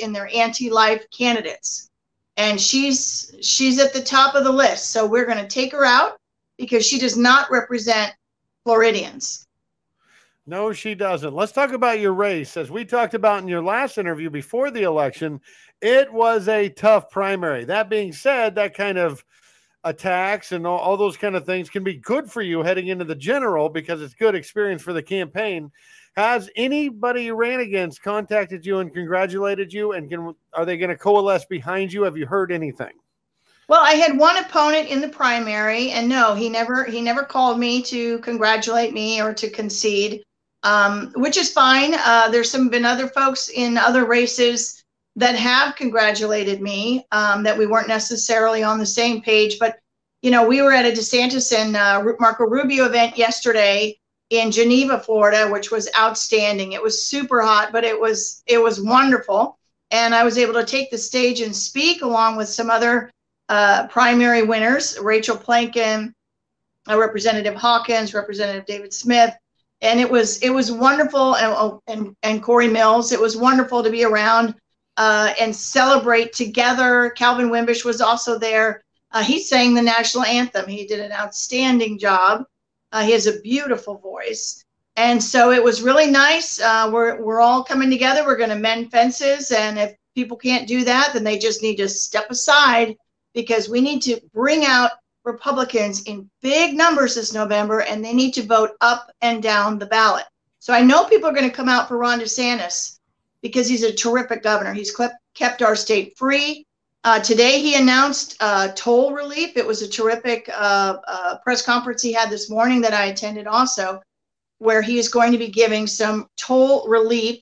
[0.00, 1.90] in their anti-life candidates.
[2.36, 4.92] And she's she's at the top of the list.
[4.92, 6.16] So we're going to take her out
[6.56, 8.14] because she does not represent
[8.64, 9.46] Floridians.
[10.46, 11.34] No, she doesn't.
[11.34, 12.56] Let's talk about your race.
[12.56, 15.40] As we talked about in your last interview before the election,
[15.80, 17.64] it was a tough primary.
[17.64, 19.24] That being said, that kind of
[19.84, 23.04] attacks and all, all, those kind of things can be good for you heading into
[23.04, 25.70] the general because it's good experience for the campaign.
[26.16, 29.92] Has anybody you ran against contacted you and congratulated you?
[29.92, 32.02] And can, are they going to coalesce behind you?
[32.02, 32.92] Have you heard anything?
[33.68, 37.60] Well, I had one opponent in the primary, and no, he never he never called
[37.60, 40.24] me to congratulate me or to concede,
[40.64, 41.94] um, which is fine.
[41.94, 44.82] Uh, there's some been other folks in other races
[45.14, 49.78] that have congratulated me um, that we weren't necessarily on the same page, but
[50.22, 53.96] you know, we were at a DeSantis and uh, Marco Rubio event yesterday
[54.30, 56.72] in Geneva, Florida, which was outstanding.
[56.72, 59.58] It was super hot, but it was it was wonderful.
[59.90, 63.10] And I was able to take the stage and speak along with some other
[63.48, 66.14] uh, primary winners, Rachel Plakon,
[66.88, 69.34] uh, Representative Hawkins, Representative David Smith,
[69.80, 71.36] and it was it was wonderful.
[71.36, 74.54] And oh, and and Corey Mills, it was wonderful to be around
[74.96, 77.10] uh, and celebrate together.
[77.16, 78.82] Calvin Wimbish was also there.
[79.10, 80.68] Uh, he sang the national anthem.
[80.68, 82.44] He did an outstanding job.
[82.92, 84.64] Uh, he has a beautiful voice.
[84.96, 86.60] And so it was really nice.
[86.60, 88.24] Uh, we're, we're all coming together.
[88.24, 89.52] We're going to mend fences.
[89.52, 92.96] And if people can't do that, then they just need to step aside
[93.32, 94.90] because we need to bring out
[95.24, 99.86] Republicans in big numbers this November and they need to vote up and down the
[99.86, 100.24] ballot.
[100.58, 102.98] So I know people are going to come out for Ron DeSantis
[103.42, 104.74] because he's a terrific governor.
[104.74, 104.94] He's
[105.34, 106.66] kept our state free.
[107.02, 109.56] Uh, today, he announced uh, toll relief.
[109.56, 113.46] It was a terrific uh, uh, press conference he had this morning that I attended
[113.46, 114.02] also,
[114.58, 117.40] where he is going to be giving some toll relief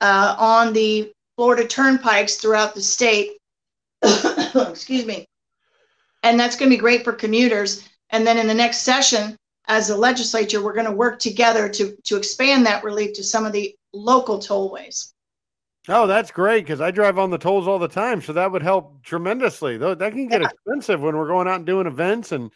[0.00, 3.32] uh, on the Florida turnpikes throughout the state.
[4.02, 5.26] Excuse me.
[6.22, 7.86] And that's going to be great for commuters.
[8.10, 9.36] And then in the next session,
[9.68, 13.44] as a legislature, we're going to work together to, to expand that relief to some
[13.44, 15.12] of the local tollways.
[15.88, 18.62] Oh, that's great because I drive on the tolls all the time, so that would
[18.62, 19.76] help tremendously.
[19.76, 20.48] Though that can get yeah.
[20.48, 22.50] expensive when we're going out and doing events and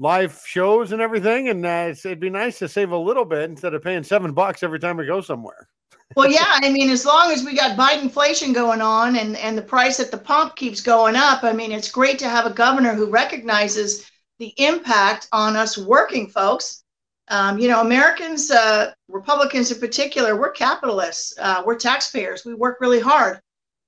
[0.00, 1.50] live shows and everything.
[1.50, 4.62] And uh, it'd be nice to save a little bit instead of paying seven bucks
[4.62, 5.68] every time we go somewhere.
[6.16, 9.56] well, yeah, I mean, as long as we got Biden inflation going on and and
[9.56, 12.54] the price at the pump keeps going up, I mean, it's great to have a
[12.54, 16.82] governor who recognizes the impact on us working folks
[17.30, 21.32] um, you know, Americans, uh, Republicans in particular, we're capitalists.
[21.38, 22.44] Uh, we're taxpayers.
[22.44, 23.40] We work really hard.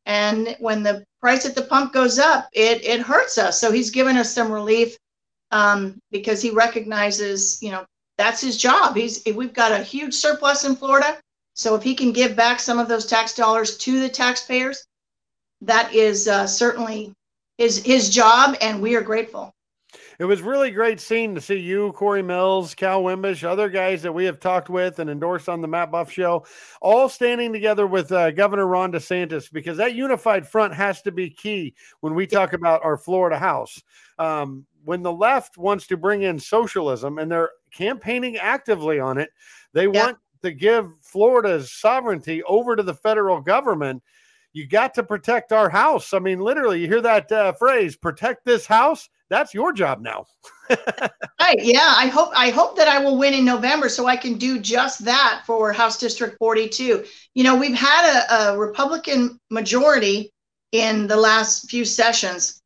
[0.06, 3.60] And when the price at the pump goes up, it, it hurts us.
[3.60, 4.96] So he's given us some relief
[5.50, 7.84] um, because he recognizes, you know,
[8.16, 8.96] that's his job.
[8.96, 11.18] He's we've got a huge surplus in Florida.
[11.54, 14.84] So if he can give back some of those tax dollars to the taxpayers,
[15.62, 17.12] that is uh, certainly
[17.58, 19.52] his his job, and we are grateful
[20.22, 24.12] it was really great seeing to see you, Corey Mills, Cal Wimbish, other guys that
[24.12, 26.46] we have talked with and endorsed on the Matt Buff Show,
[26.80, 31.28] all standing together with uh, Governor Ron DeSantis because that unified front has to be
[31.28, 33.82] key when we talk about our Florida House.
[34.16, 39.30] Um, when the left wants to bring in socialism and they're campaigning actively on it,
[39.72, 40.04] they yeah.
[40.04, 44.00] want to give Florida's sovereignty over to the federal government.
[44.52, 46.14] You got to protect our house.
[46.14, 50.26] I mean, literally, you hear that uh, phrase, protect this house that's your job now.
[50.70, 51.58] right.
[51.58, 51.94] Yeah.
[51.96, 55.04] I hope I hope that I will win in November so I can do just
[55.06, 57.04] that for House District 42.
[57.34, 60.30] You know, we've had a, a Republican majority
[60.72, 62.60] in the last few sessions.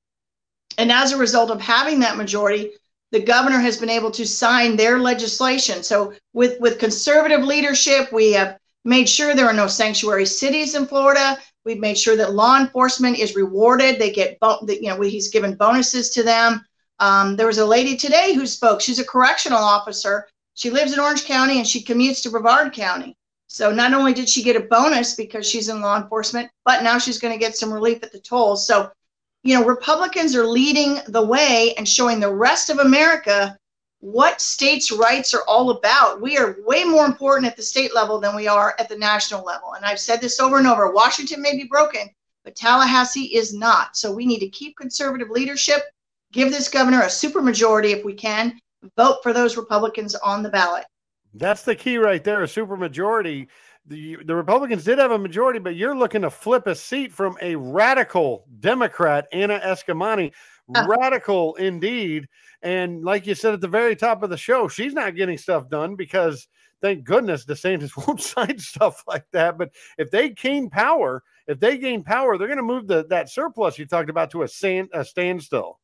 [0.78, 2.72] And as a result of having that majority,
[3.12, 5.84] the governor has been able to sign their legislation.
[5.84, 10.86] So with with conservative leadership, we have made sure there are no sanctuary cities in
[10.86, 11.38] Florida.
[11.66, 13.98] We've made sure that law enforcement is rewarded.
[13.98, 16.64] They get, you know, he's given bonuses to them.
[17.00, 18.80] Um, there was a lady today who spoke.
[18.80, 20.28] She's a correctional officer.
[20.54, 23.14] She lives in Orange County and she commutes to Brevard County.
[23.48, 26.98] So not only did she get a bonus because she's in law enforcement, but now
[26.98, 28.66] she's going to get some relief at the tolls.
[28.66, 28.90] So
[29.46, 33.56] you know, Republicans are leading the way and showing the rest of America
[34.00, 36.20] what states' rights are all about.
[36.20, 39.44] We are way more important at the state level than we are at the national
[39.44, 39.74] level.
[39.74, 42.08] And I've said this over and over Washington may be broken,
[42.44, 43.96] but Tallahassee is not.
[43.96, 45.82] So we need to keep conservative leadership,
[46.32, 48.58] give this governor a supermajority if we can,
[48.96, 50.84] vote for those Republicans on the ballot.
[51.34, 53.48] That's the key right there, a supermajority
[53.88, 57.36] the the Republicans did have a majority, but you're looking to flip a seat from
[57.40, 60.32] a radical Democrat, Anna Eskamani,
[60.74, 60.86] uh.
[60.88, 62.28] radical indeed.
[62.62, 65.68] And like you said at the very top of the show, she's not getting stuff
[65.68, 66.48] done because
[66.82, 69.58] thank goodness DeSantis won't sign stuff like that.
[69.58, 73.30] But if they gain power, if they gain power, they're going to move the that
[73.30, 75.78] surplus you talked about to a, stand, a standstill.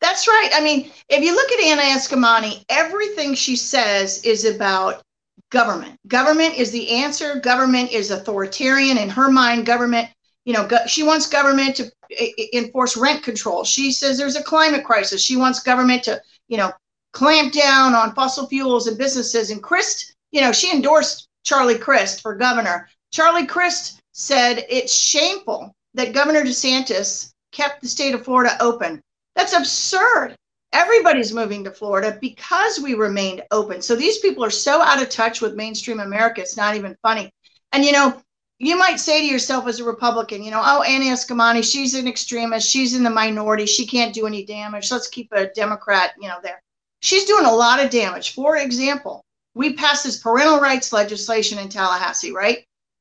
[0.00, 0.50] That's right.
[0.54, 5.02] I mean, if you look at Anna Eskamani, everything she says is about
[5.50, 5.98] government.
[6.08, 7.38] Government is the answer.
[7.38, 8.96] Government is authoritarian.
[8.96, 10.08] In her mind, government,
[10.44, 13.64] you know, go- she wants government to I- enforce rent control.
[13.64, 15.22] She says there's a climate crisis.
[15.22, 16.72] She wants government to, you know,
[17.12, 19.50] clamp down on fossil fuels and businesses.
[19.50, 22.88] And Crist, you know, she endorsed Charlie Crist for governor.
[23.12, 29.02] Charlie Crist said it's shameful that Governor DeSantis kept the state of Florida open.
[29.34, 30.36] That's absurd
[30.72, 33.82] everybody's moving to Florida because we remained open.
[33.82, 37.30] So these people are so out of touch with mainstream America, it's not even funny.
[37.72, 38.20] And you know,
[38.60, 42.06] you might say to yourself as a Republican, you know, oh, Anna Eskamani, she's an
[42.06, 44.90] extremist, she's in the minority, she can't do any damage.
[44.90, 46.62] Let's keep a Democrat, you know, there.
[47.00, 48.34] She's doing a lot of damage.
[48.34, 52.58] For example, we passed this parental rights legislation in Tallahassee, right?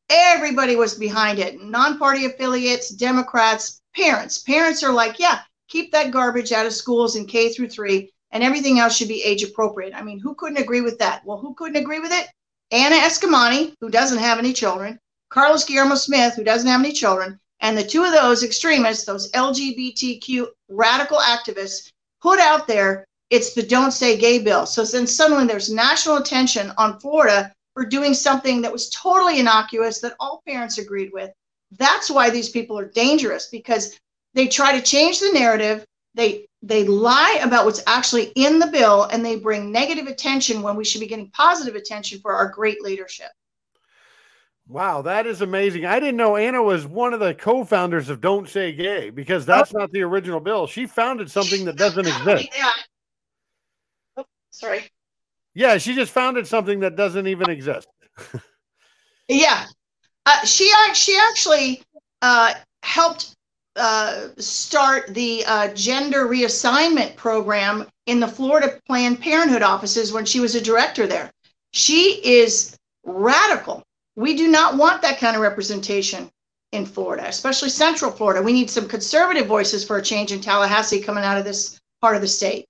[0.10, 1.62] Everybody was behind it.
[1.62, 4.38] Non-party affiliates, Democrats, parents.
[4.38, 8.44] Parents are like, yeah, keep that garbage out of schools in K through three, and
[8.44, 9.94] everything else should be age appropriate.
[9.94, 11.26] I mean, who couldn't agree with that?
[11.26, 12.28] Well, who couldn't agree with it?
[12.72, 17.40] Anna Eskamani, who doesn't have any children, Carlos Guillermo Smith, who doesn't have any children,
[17.62, 23.64] and the two of those extremists, those LGBTQ radical activists, put out there it's the
[23.64, 24.66] Don't Say Gay bill.
[24.66, 30.00] So then suddenly there's national attention on Florida for doing something that was totally innocuous
[30.00, 31.32] that all parents agreed with.
[31.78, 34.00] That's why these people are dangerous because
[34.34, 35.86] they try to change the narrative.
[36.16, 40.76] They they lie about what's actually in the bill and they bring negative attention when
[40.76, 43.30] we should be getting positive attention for our great leadership.
[44.70, 45.88] Wow, that is amazing.
[45.88, 49.74] I didn't know Anna was one of the co-founders of Don't Say Gay because that's
[49.74, 49.80] oh.
[49.80, 50.68] not the original bill.
[50.68, 52.50] She founded something that doesn't exist.
[52.56, 52.72] Yeah.
[54.18, 54.84] Oh, sorry.
[55.56, 57.88] Yeah, she just founded something that doesn't even exist.
[59.28, 59.66] yeah.
[60.28, 61.82] Uh, she she actually
[62.22, 62.54] uh,
[62.84, 63.36] helped
[63.76, 70.40] uh, start the uh, gender reassignment program in the Florida Planned Parenthood offices when she
[70.40, 71.32] was a director there.
[71.72, 73.84] She is radical.
[74.20, 76.30] We do not want that kind of representation
[76.74, 78.42] in Florida, especially Central Florida.
[78.42, 82.18] We need some conservative voices for a change in Tallahassee coming out of this part
[82.18, 82.66] of the state.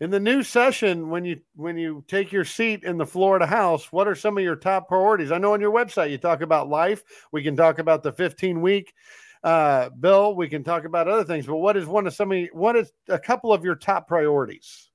[0.00, 3.92] In the new session, when you when you take your seat in the Florida House,
[3.92, 5.30] what are some of your top priorities?
[5.30, 7.02] I know on your website you talk about life.
[7.30, 8.94] We can talk about the 15 week
[9.42, 12.48] uh, Bill, we can talk about other things, but what is one of some of
[12.52, 14.89] what is a couple of your top priorities?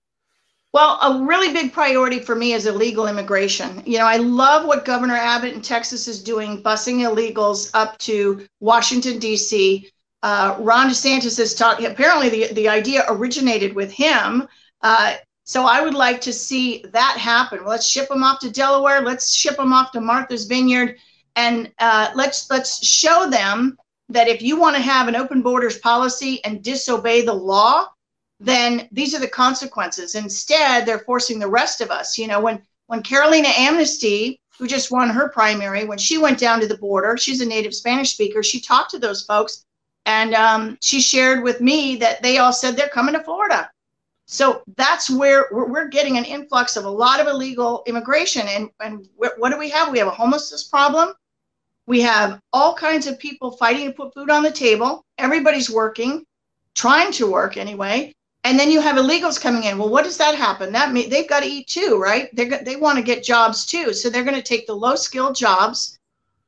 [0.75, 3.81] Well, a really big priority for me is illegal immigration.
[3.85, 8.45] You know, I love what Governor Abbott in Texas is doing, busing illegals up to
[8.59, 9.89] Washington, D.C.
[10.21, 14.49] Uh, Ron DeSantis is talking, apparently, the, the idea originated with him.
[14.81, 17.63] Uh, so I would like to see that happen.
[17.65, 18.99] Let's ship them off to Delaware.
[18.99, 20.97] Let's ship them off to Martha's Vineyard,
[21.37, 23.77] and uh, let's let's show them
[24.09, 27.87] that if you want to have an open borders policy and disobey the law,
[28.39, 30.15] then these are the consequences.
[30.15, 32.17] Instead, they're forcing the rest of us.
[32.17, 36.59] You know, when when Carolina Amesty, who just won her primary, when she went down
[36.59, 38.43] to the border, she's a native Spanish speaker.
[38.43, 39.65] She talked to those folks,
[40.05, 43.69] and um, she shared with me that they all said they're coming to Florida.
[44.27, 48.47] So that's where we're, we're getting an influx of a lot of illegal immigration.
[48.47, 49.91] And and what do we have?
[49.91, 51.13] We have a homelessness problem.
[51.87, 55.03] We have all kinds of people fighting to put food on the table.
[55.17, 56.25] Everybody's working.
[56.75, 58.13] trying to work anyway.
[58.45, 59.79] And then you have illegals coming in.
[59.79, 60.71] Well, what does that happen?
[60.71, 62.29] That mean they've got to eat too, right?
[62.33, 65.35] They're they want to get jobs too, so they're going to take the low skilled
[65.35, 65.97] jobs,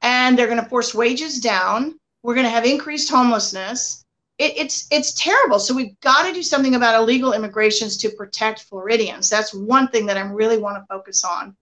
[0.03, 1.99] and they're going to force wages down.
[2.21, 4.05] We're going to have increased homelessness.
[4.37, 5.57] It, it's it's terrible.
[5.57, 9.27] So we've got to do something about illegal immigrations to protect Floridians.
[9.27, 11.55] That's one thing that I really want to focus on.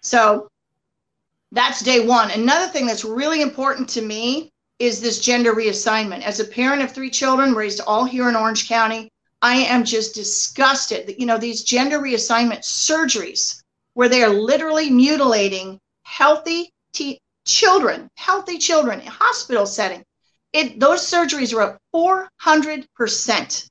[0.00, 0.50] So
[1.52, 2.32] that's day one.
[2.32, 6.22] Another thing that's really important to me is this gender reassignment.
[6.22, 9.12] As a parent of three children raised all here in Orange County,
[9.44, 14.88] I am just disgusted that, you know, these gender reassignment surgeries where they are literally
[14.88, 20.02] mutilating healthy t- children, healthy children in hospital setting.
[20.54, 23.68] It, those surgeries are up 400%.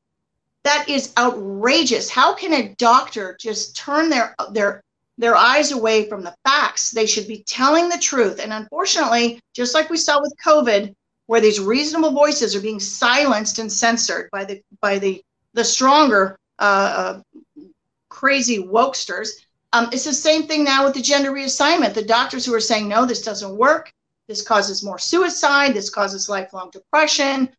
[0.64, 2.08] That is outrageous.
[2.08, 4.84] How can a doctor just turn their their
[5.18, 6.92] their eyes away from the facts?
[6.92, 8.40] They should be telling the truth.
[8.40, 10.94] And unfortunately, just like we saw with COVID,
[11.26, 15.24] where these reasonable voices are being silenced and censored by the by the
[15.54, 17.62] the stronger uh, uh,
[18.10, 19.30] crazy wokesters.
[19.74, 21.94] Um, it's the same thing now with the gender reassignment.
[21.94, 23.92] The doctors who are saying, no, this doesn't work.
[24.28, 25.74] This causes more suicide.
[25.74, 27.50] This causes lifelong depression.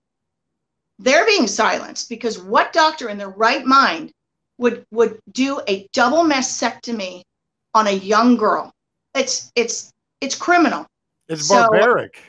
[0.99, 4.13] They're being silenced because what doctor in their right mind
[4.59, 7.23] would would do a double mastectomy
[7.75, 8.73] on a young girl?
[9.15, 10.87] It's it's it's criminal.
[11.29, 12.23] It's barbaric.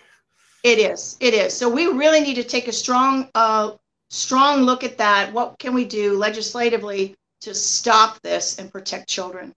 [0.64, 1.16] It is.
[1.20, 1.54] It is.
[1.54, 3.74] So we really need to take a strong uh,
[4.10, 5.34] strong look at that.
[5.34, 9.54] What can we do legislatively to stop this and protect children?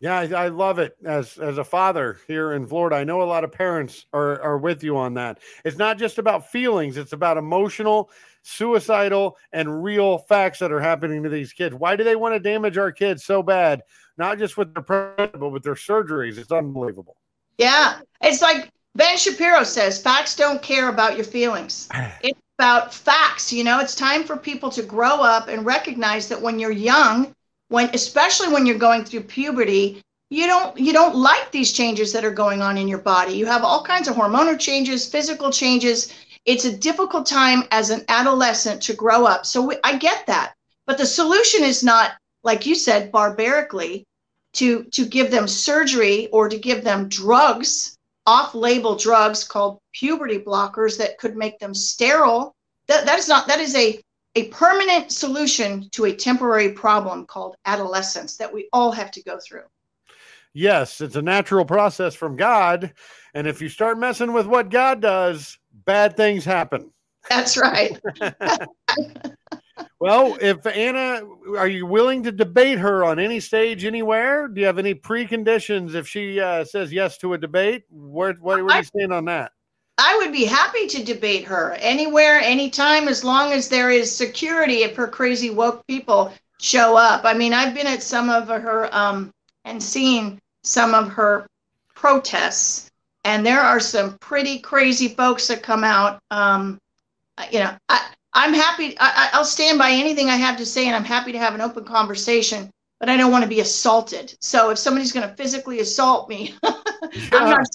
[0.00, 0.96] Yeah, I, I, love it.
[1.04, 4.58] As as a father here in Florida, I know a lot of parents are are
[4.58, 5.38] with you on that.
[5.64, 8.10] It's not just about feelings; it's about emotional,
[8.42, 11.76] suicidal, and real facts that are happening to these kids.
[11.76, 13.82] Why do they want to damage our kids so bad?
[14.18, 16.36] Not just with their but with their surgeries.
[16.36, 17.16] It's unbelievable.
[17.58, 21.88] Yeah, it's like Ben Shapiro says: facts don't care about your feelings.
[22.62, 23.52] about facts.
[23.52, 27.34] You know, it's time for people to grow up and recognize that when you're young,
[27.70, 30.00] when especially when you're going through puberty,
[30.30, 33.32] you don't you don't like these changes that are going on in your body.
[33.32, 36.14] You have all kinds of hormonal changes, physical changes.
[36.44, 39.44] It's a difficult time as an adolescent to grow up.
[39.44, 40.54] So we, I get that.
[40.86, 42.12] But the solution is not
[42.44, 44.04] like you said barbarically
[44.52, 50.96] to to give them surgery or to give them drugs off-label drugs called puberty blockers
[50.98, 52.54] that could make them sterile.
[52.88, 54.00] That, that is not that is a
[54.34, 59.38] a permanent solution to a temporary problem called adolescence that we all have to go
[59.38, 59.64] through.
[60.54, 62.92] Yes, it's a natural process from God.
[63.34, 66.90] And if you start messing with what God does, bad things happen.
[67.28, 67.98] That's right.
[70.00, 71.22] well, if Anna,
[71.56, 74.48] are you willing to debate her on any stage anywhere?
[74.48, 77.84] Do you have any preconditions if she uh, says yes to a debate?
[77.90, 79.52] Where, where, you stand on that?
[79.98, 84.82] I would be happy to debate her anywhere, anytime, as long as there is security
[84.82, 87.24] if her crazy woke people show up.
[87.24, 89.30] I mean, I've been at some of her um,
[89.64, 91.46] and seen some of her
[91.94, 92.90] protests,
[93.24, 96.20] and there are some pretty crazy folks that come out.
[96.30, 96.78] Um,
[97.50, 98.96] you know, I, I'm happy.
[98.98, 101.60] I, I'll stand by anything I have to say, and I'm happy to have an
[101.60, 102.70] open conversation.
[102.98, 104.34] But I don't want to be assaulted.
[104.40, 106.70] So if somebody's going to physically assault me, yeah.
[107.32, 107.66] I'm not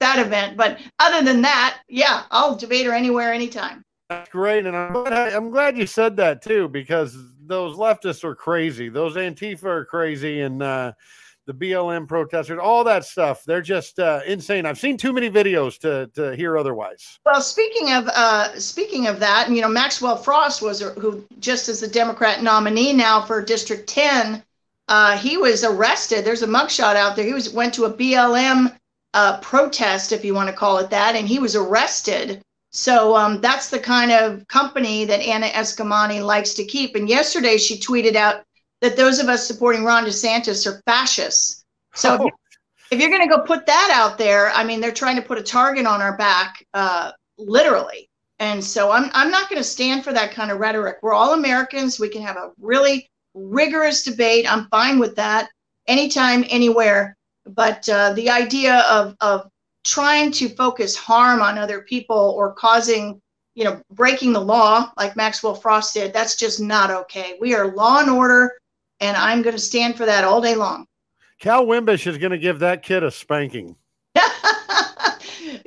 [0.00, 0.56] that event.
[0.56, 3.84] But other than that, yeah, I'll debate her anywhere, anytime.
[4.08, 8.36] That's great, and I'm glad, I'm glad you said that too, because those leftists are
[8.36, 8.88] crazy.
[8.88, 10.92] Those Antifa are crazy, and uh,
[11.46, 13.44] the BLM protesters, all that stuff.
[13.44, 14.66] They're just uh, insane.
[14.66, 17.18] I've seen too many videos to to hear otherwise.
[17.24, 21.80] Well, speaking of uh, speaking of that, you know, Maxwell Frost was who just as
[21.80, 24.42] the Democrat nominee now for District 10.
[24.88, 26.24] Uh, he was arrested.
[26.24, 27.24] There's a mugshot out there.
[27.24, 28.76] He was went to a BLM
[29.14, 32.42] uh, protest, if you want to call it that, and he was arrested.
[32.70, 36.94] So um, that's the kind of company that Anna Eskamani likes to keep.
[36.94, 38.42] And yesterday she tweeted out
[38.80, 41.64] that those of us supporting Ron DeSantis are fascists.
[41.94, 42.30] So oh.
[42.90, 45.38] if you're, going to go put that out there, I mean, they're trying to put
[45.38, 48.08] a target on our back, uh, literally.
[48.38, 50.98] And so I'm, I'm not going to stand for that kind of rhetoric.
[51.02, 51.98] We're all Americans.
[51.98, 54.50] We can have a really rigorous debate.
[54.50, 55.48] I'm fine with that
[55.86, 57.16] anytime, anywhere.
[57.46, 59.48] But uh, the idea of, of
[59.84, 63.20] trying to focus harm on other people or causing,
[63.54, 67.38] you know, breaking the law like Maxwell Frost did, that's just not okay.
[67.40, 68.52] We are law and order
[69.00, 70.86] and I'm going to stand for that all day long.
[71.38, 73.76] Cal Wimbish is going to give that kid a spanking.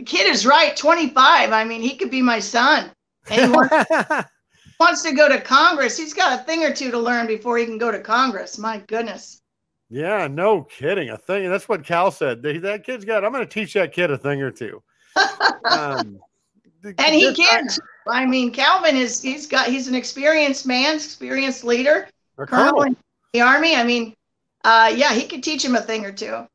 [0.05, 1.51] kid is right, 25.
[1.51, 2.91] I mean, he could be my son.
[3.29, 3.57] And he
[4.79, 5.97] wants, to go to Congress.
[5.97, 8.57] He's got a thing or two to learn before he can go to Congress.
[8.57, 9.41] My goodness.
[9.89, 11.09] Yeah, no kidding.
[11.09, 11.49] A thing.
[11.49, 12.41] That's what Cal said.
[12.41, 13.23] That kid's got.
[13.23, 14.81] I'm going to teach that kid a thing or two.
[15.69, 16.19] um,
[16.83, 17.67] and he can.
[18.07, 22.07] I, I mean, Calvin is he's got he's an experienced man, experienced leader,
[22.37, 22.95] colonel in
[23.33, 23.75] the army.
[23.75, 24.13] I mean,
[24.63, 26.47] uh, yeah, he could teach him a thing or two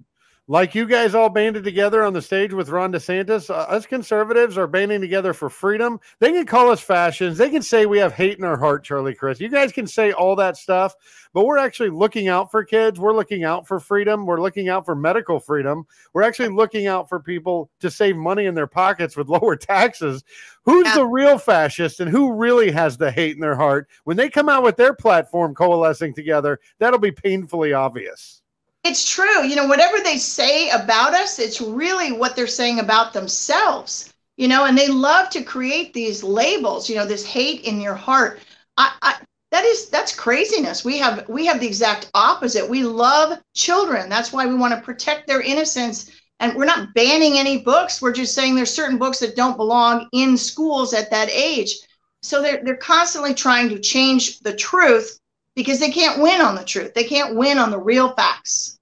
[0.47, 4.59] like you guys all banded together on the stage with Ron DeSantis, uh, us conservatives
[4.59, 5.99] are banding together for freedom.
[6.21, 7.39] They can call us fashions.
[7.39, 9.41] They can say we have hate in our heart, Charlie Crist.
[9.41, 10.95] You guys can say all that stuff,
[11.33, 13.01] but we're actually looking out for kids.
[13.01, 14.27] We're looking out for freedom.
[14.27, 15.87] We're looking out for medical freedom.
[16.13, 20.25] We're actually looking out for people to save money in their pockets with lower taxes.
[20.67, 20.97] Who's yeah.
[20.97, 23.89] the real fascist and who really has the hate in their heart?
[24.05, 28.43] When they come out with their platform coalescing together, that'll be painfully obvious.
[28.85, 29.45] It's true.
[29.45, 34.13] You know, whatever they say about us, it's really what they're saying about themselves.
[34.37, 36.89] You know, and they love to create these labels.
[36.89, 38.41] You know, this hate in your heart.
[38.77, 39.15] I, I
[39.53, 40.85] that is that's craziness.
[40.85, 42.69] We have we have the exact opposite.
[42.69, 44.09] We love children.
[44.09, 46.11] That's why we want to protect their innocence.
[46.41, 48.03] And we're not banning any books.
[48.03, 51.75] We're just saying there's certain books that don't belong in schools at that age.
[52.23, 55.21] So they're they're constantly trying to change the truth
[55.55, 56.93] because they can't win on the truth.
[56.93, 58.74] They can't win on the real facts.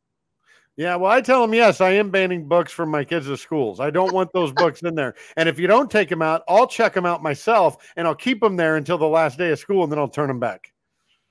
[0.77, 3.79] Yeah, well, I tell them yes, I am banning books from my kids' schools.
[3.79, 5.15] I don't want those books in there.
[5.37, 8.41] And if you don't take them out, I'll check them out myself and I'll keep
[8.41, 10.73] them there until the last day of school and then I'll turn them back.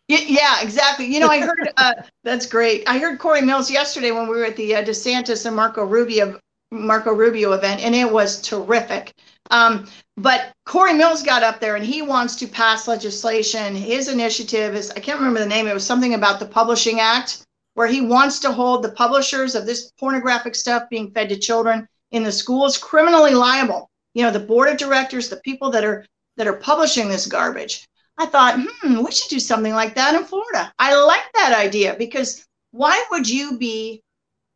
[0.08, 1.06] Yeah, exactly.
[1.06, 2.84] You know, I heard uh, that's great.
[2.88, 6.40] I heard Cory Mills yesterday when we were at the uh, DeSantis and Marco Rubio
[6.74, 9.14] Marco Rubio event, and it was terrific.
[9.50, 13.76] Um, but Cory Mills got up there and he wants to pass legislation.
[13.76, 15.68] His initiative is I can't remember the name.
[15.68, 19.66] It was something about the Publishing Act where he wants to hold the publishers of
[19.66, 23.90] this pornographic stuff being fed to children in the schools criminally liable.
[24.14, 26.06] You know, the board of directors, the people that are
[26.38, 27.86] that are publishing this garbage.
[28.18, 30.72] I thought, hmm, we should do something like that in Florida.
[30.80, 34.02] I like that idea because why would you be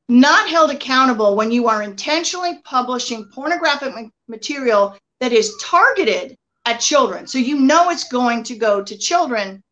[0.07, 3.93] not held accountable when you are intentionally publishing pornographic
[4.27, 6.35] material that is targeted
[6.65, 7.27] at children?
[7.27, 9.63] So you know it's going to go to children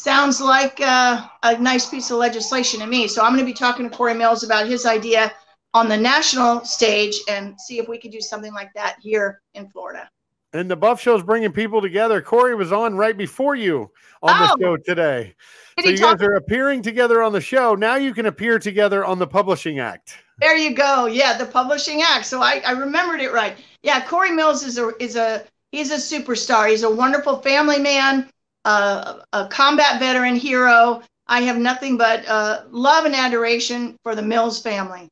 [0.00, 3.06] sounds like uh, a nice piece of legislation to me.
[3.06, 5.32] So I'm going to be talking to Cory Mills about his idea
[5.74, 9.68] on the national stage and see if we could do something like that here in
[9.68, 10.08] Florida.
[10.52, 12.20] And the Buff Show is bringing people together.
[12.20, 13.90] Cory was on right before you
[14.22, 14.56] on oh.
[14.56, 15.34] the show today.
[15.76, 17.76] Did so you guys are appearing together on the show.
[17.76, 20.16] Now you can appear together on the Publishing Act.
[20.40, 21.06] There you go.
[21.06, 22.26] Yeah, the Publishing Act.
[22.26, 23.56] So I, I remembered it right.
[23.82, 26.68] Yeah, Cory Mills is a is a he's a superstar.
[26.68, 28.28] He's a wonderful family man
[28.64, 31.02] uh, a combat veteran hero.
[31.26, 35.08] I have nothing but uh, love and adoration for the Mills family.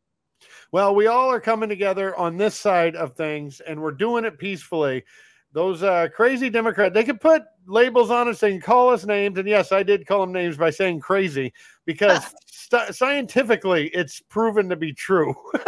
[0.71, 4.39] Well, we all are coming together on this side of things, and we're doing it
[4.39, 5.05] peacefully.
[5.53, 9.39] Those uh, crazy Democrats, they could put labels on us and call us names.
[9.39, 11.55] And yes, I did call them names by saying crazy
[11.87, 15.35] because st- scientifically it's proven to be true.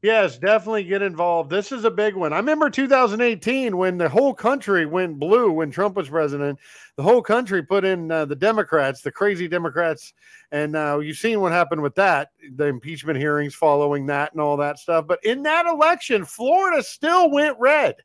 [0.04, 1.50] Yes, definitely get involved.
[1.50, 2.34] This is a big one.
[2.34, 6.60] I remember 2018 when the whole country went blue when Trump was president.
[6.98, 10.12] The whole country put in uh, the Democrats, the crazy Democrats,
[10.52, 12.32] and uh, you've seen what happened with that.
[12.56, 15.08] The impeachment hearings following that and all that stuff.
[15.08, 17.96] But in that election, Florida still went red.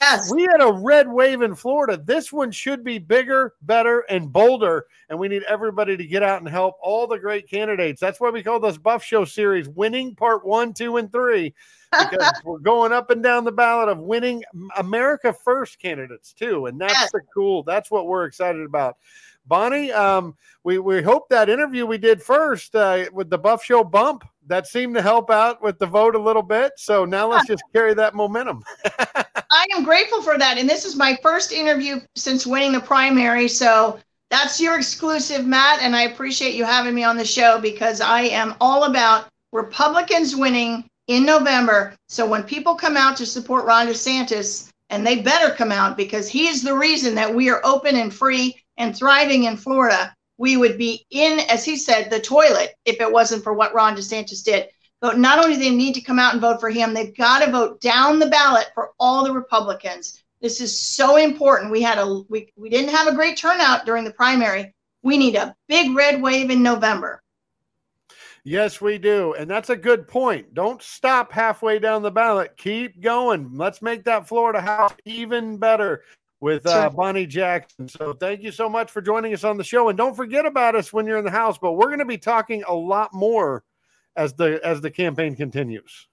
[0.00, 0.32] Yes.
[0.32, 1.96] We had a red wave in Florida.
[1.96, 4.86] This one should be bigger, better, and bolder.
[5.08, 8.00] And we need everybody to get out and help all the great candidates.
[8.00, 11.52] That's why we call this Buff Show series winning part one, two, and three.
[11.90, 14.44] Because we're going up and down the ballot of winning
[14.76, 16.66] America first candidates too.
[16.66, 17.10] And that's yes.
[17.12, 18.98] the cool, that's what we're excited about.
[19.46, 23.82] Bonnie, um, we, we hope that interview we did first uh, with the Buff Show
[23.82, 26.72] bump that seemed to help out with the vote a little bit.
[26.76, 28.62] So now let's just carry that momentum.
[29.70, 30.58] I am grateful for that.
[30.58, 33.48] And this is my first interview since winning the primary.
[33.48, 33.98] So
[34.30, 35.82] that's your exclusive, Matt.
[35.82, 40.36] And I appreciate you having me on the show because I am all about Republicans
[40.36, 41.94] winning in November.
[42.08, 46.28] So when people come out to support Ron DeSantis, and they better come out because
[46.28, 50.14] he is the reason that we are open and free and thriving in Florida.
[50.38, 53.96] We would be in, as he said, the toilet if it wasn't for what Ron
[53.96, 54.68] DeSantis did.
[55.00, 57.44] But not only do they need to come out and vote for him, they've got
[57.44, 61.70] to vote down the ballot for all the Republicans This is so important.
[61.70, 64.74] We had a we, we didn't have a great turnout during the primary.
[65.02, 67.22] We need a big red wave in November.
[68.44, 69.34] Yes, we do.
[69.34, 70.54] And that's a good point.
[70.54, 72.56] Don't stop halfway down the ballot.
[72.56, 73.50] Keep going.
[73.54, 76.02] Let's make that Florida House even better
[76.40, 77.88] with uh, Bonnie Jackson.
[77.88, 79.88] So thank you so much for joining us on the show.
[79.88, 81.58] And don't forget about us when you're in the house.
[81.58, 83.64] But we're going to be talking a lot more
[84.18, 86.08] as the as the campaign continues.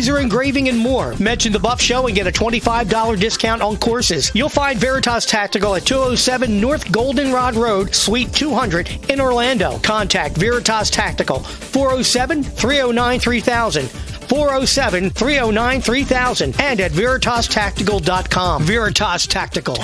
[0.07, 1.15] engraving, and more.
[1.19, 4.31] Mention the Buff Show and get a $25 discount on courses.
[4.33, 9.79] You'll find Veritas Tactical at 207 North Goldenrod Road, Suite 200 in Orlando.
[9.79, 13.89] Contact Veritas Tactical 407 309 3000.
[13.89, 18.63] 407 309 3000 and at veritastactical.com.
[18.63, 19.77] Veritas Tactical.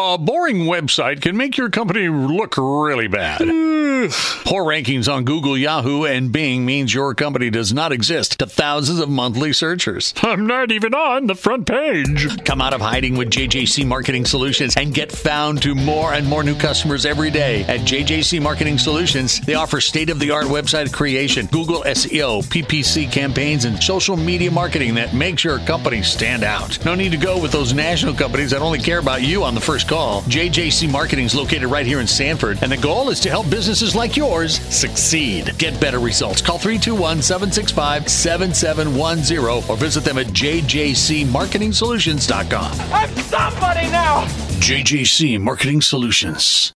[0.00, 3.40] A boring website can make your company look really bad.
[4.44, 9.00] Poor rankings on Google, Yahoo, and Bing means your company does not exist to thousands
[9.00, 10.14] of monthly searchers.
[10.22, 12.44] I'm not even on the front page.
[12.44, 16.44] Come out of hiding with JJC Marketing Solutions and get found to more and more
[16.44, 17.64] new customers every day.
[17.64, 23.10] At JJC Marketing Solutions, they offer state of the art website creation, Google SEO, PPC
[23.10, 26.84] campaigns, and social media marketing that makes your company stand out.
[26.84, 29.60] No need to go with those national companies that only care about you on the
[29.60, 30.22] first call.
[30.22, 33.96] JJC Marketing is located right here in Sanford, and the goal is to help businesses
[33.96, 35.56] like yours succeed.
[35.58, 36.40] Get better results.
[36.42, 42.72] Call 321 765 7710 or visit them at jjcmarketingsolutions.com.
[42.92, 44.26] I'm somebody now!
[44.60, 46.72] JJC Marketing Solutions.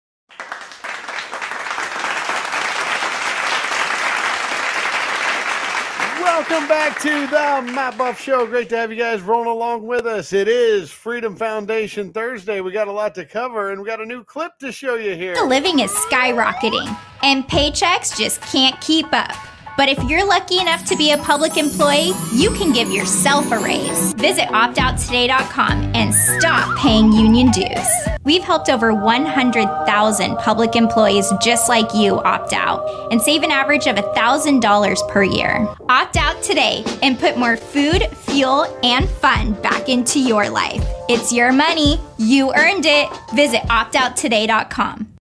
[6.50, 8.48] Welcome back to the Matt Buff Show.
[8.48, 10.34] Great to have you guys rolling along with us.
[10.34, 12.60] It is Freedom Foundation Thursday.
[12.60, 15.16] We got a lot to cover, and we got a new clip to show you
[15.16, 15.36] here.
[15.36, 19.36] The living is skyrocketing, and paychecks just can't keep up.
[19.80, 23.60] But if you're lucky enough to be a public employee, you can give yourself a
[23.60, 24.12] raise.
[24.16, 27.88] Visit optouttoday.com and stop paying union dues.
[28.26, 33.88] We've helped over 100,000 public employees just like you opt out and save an average
[33.88, 35.66] of $1,000 per year.
[35.88, 40.84] Opt out today and put more food, fuel, and fun back into your life.
[41.08, 42.02] It's your money.
[42.18, 43.08] You earned it.
[43.34, 45.19] Visit optouttoday.com.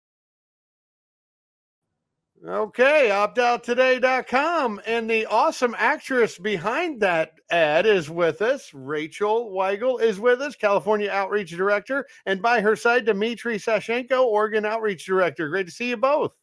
[2.44, 4.80] Okay, optouttoday.com.
[4.84, 8.72] And the awesome actress behind that ad is with us.
[8.74, 12.04] Rachel Wiegel is with us, California Outreach Director.
[12.26, 15.50] And by her side, Dimitri Sashchenko, Oregon Outreach Director.
[15.50, 16.36] Great to see you both.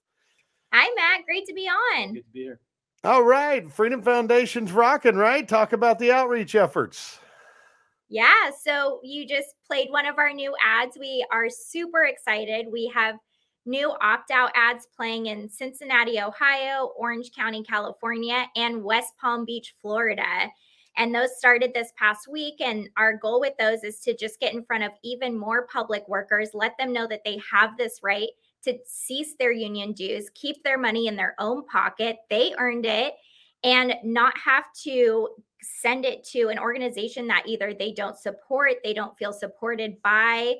[0.72, 1.26] Hi, Matt.
[1.26, 2.14] Great to be on.
[2.14, 2.62] Good to be here.
[3.04, 5.47] All right, Freedom Foundation's rocking, right?
[5.47, 7.20] Talk about the outreach efforts.
[8.10, 10.97] Yeah, so you just played one of our new ads.
[11.00, 12.68] We are super excited.
[12.72, 13.16] We have
[13.70, 19.76] new opt out ads playing in Cincinnati, Ohio, Orange County, California, and West Palm Beach,
[19.82, 20.49] Florida.
[20.97, 22.55] And those started this past week.
[22.59, 26.03] And our goal with those is to just get in front of even more public
[26.09, 28.30] workers, let them know that they have this right
[28.63, 32.17] to cease their union dues, keep their money in their own pocket.
[32.30, 33.13] They earned it
[33.63, 35.30] and not have to
[35.61, 40.55] send it to an organization that either they don't support, they don't feel supported by.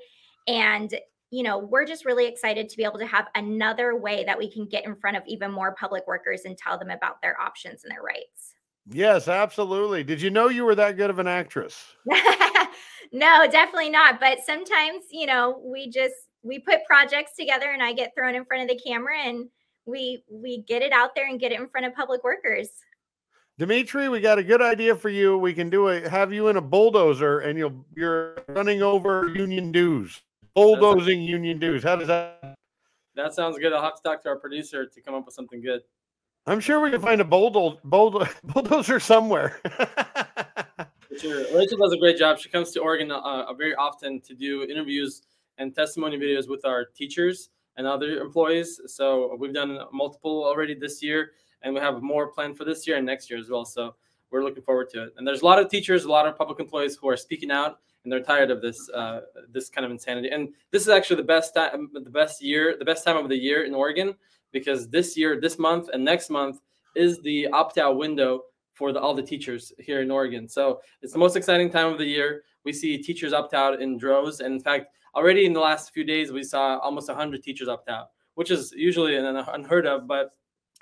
[0.48, 0.94] And,
[1.32, 4.52] you know, we're just really excited to be able to have another way that we
[4.52, 7.84] can get in front of even more public workers and tell them about their options
[7.84, 8.56] and their rights.
[8.92, 10.04] Yes, absolutely.
[10.04, 11.84] Did you know you were that good of an actress?
[13.12, 14.20] no, definitely not.
[14.20, 18.46] But sometimes, you know, we just we put projects together and I get thrown in
[18.46, 19.48] front of the camera and
[19.86, 22.70] we we get it out there and get it in front of public workers.
[23.60, 25.38] Dimitri, we got a good idea for you.
[25.38, 29.72] We can do a have you in a bulldozer and you'll you're running over union
[29.72, 30.22] dues.
[30.54, 31.84] Bulldozing union dues.
[31.84, 32.56] How does that
[33.16, 33.74] That sounds good.
[33.74, 35.82] I'll have to talk to our producer to come up with something good.
[36.48, 37.80] I'm sure we can find a bulldozer,
[38.44, 39.62] bulldozer somewhere.
[41.20, 41.46] Sure.
[41.54, 42.40] Rachel does a great job.
[42.40, 45.24] She comes to Oregon uh, very often to do interviews
[45.58, 48.80] and testimony videos with our teachers and other employees.
[48.88, 51.32] So we've done multiple already this year,
[51.62, 53.66] and we have more planned for this year and next year as well.
[53.66, 53.96] So
[54.32, 55.14] we're looking forward to it.
[55.18, 57.80] And there's a lot of teachers, a lot of public employees who are speaking out,
[58.04, 59.22] and they're tired of this uh,
[59.52, 60.30] this kind of insanity.
[60.30, 63.38] And this is actually the best time, the best year, the best time of the
[63.38, 64.16] year in Oregon
[64.52, 66.60] because this year, this month, and next month
[66.96, 68.42] is the opt-out window
[68.74, 70.48] for the, all the teachers here in Oregon.
[70.48, 72.44] So it's the most exciting time of the year.
[72.66, 76.04] We see teachers opt out in droves, and in fact, already in the last few
[76.04, 80.08] days, we saw almost 100 teachers opt out, which is usually unheard of.
[80.08, 80.32] But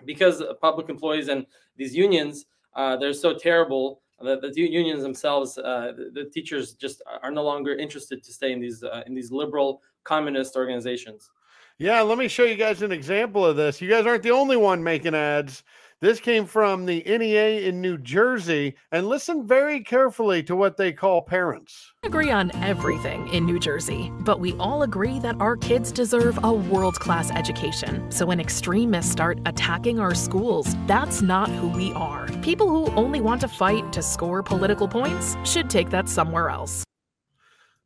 [0.06, 1.46] because public employees and
[1.76, 2.46] these unions,
[2.76, 7.44] uh, they're so terrible that the unions themselves, uh, the, the, teachers just are no
[7.44, 11.30] longer interested to stay in these uh, in these liberal communist organizations.
[11.78, 13.80] Yeah, let me show you guys an example of this.
[13.80, 15.64] You guys aren't the only one making ads.
[16.00, 20.94] This came from the NEA in New Jersey, and listen very carefully to what they
[20.94, 21.92] call parents.
[22.04, 26.54] Agree on everything in New Jersey, but we all agree that our kids deserve a
[26.54, 28.12] world class education.
[28.12, 32.28] So when extremists start attacking our schools, that's not who we are.
[32.44, 36.84] People who only want to fight to score political points should take that somewhere else.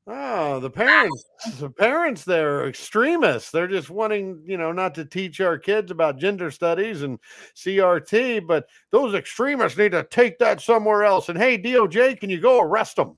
[0.07, 1.23] Oh, the parents,
[1.59, 3.51] the parents there are extremists.
[3.51, 7.19] They're just wanting, you know, not to teach our kids about gender studies and
[7.55, 11.29] CRT, but those extremists need to take that somewhere else.
[11.29, 13.17] And hey, DOJ, can you go arrest them?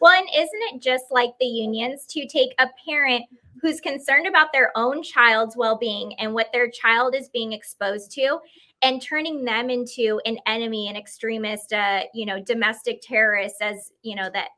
[0.00, 3.24] Well, and isn't it just like the unions to take a parent
[3.62, 8.10] who's concerned about their own child's well being and what their child is being exposed
[8.12, 8.38] to
[8.82, 14.16] and turning them into an enemy, an extremist, uh, you know, domestic terrorist, as, you
[14.16, 14.48] know, that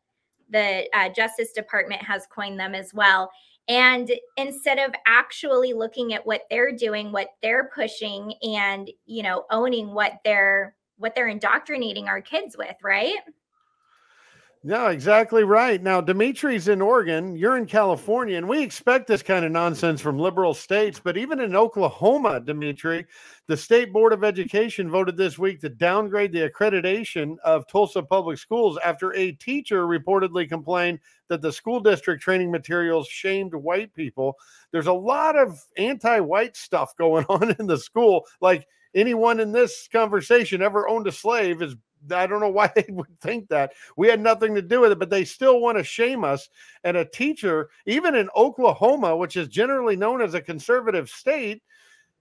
[0.50, 3.30] the uh, Justice Department has coined them as well.
[3.68, 9.44] And instead of actually looking at what they're doing, what they're pushing, and you know,
[9.50, 13.16] owning what they're what they're indoctrinating our kids with, right?
[14.66, 15.80] No, exactly right.
[15.80, 20.18] Now, Dimitri's in Oregon, you're in California, and we expect this kind of nonsense from
[20.18, 20.98] liberal states.
[20.98, 23.06] But even in Oklahoma, Dimitri,
[23.46, 28.38] the State Board of Education voted this week to downgrade the accreditation of Tulsa Public
[28.38, 30.98] Schools after a teacher reportedly complained
[31.28, 34.34] that the school district training materials shamed white people.
[34.72, 38.26] There's a lot of anti white stuff going on in the school.
[38.40, 41.76] Like anyone in this conversation ever owned a slave is
[42.12, 43.72] I don't know why they would think that.
[43.96, 46.48] We had nothing to do with it, but they still want to shame us.
[46.84, 51.62] And a teacher, even in Oklahoma, which is generally known as a conservative state,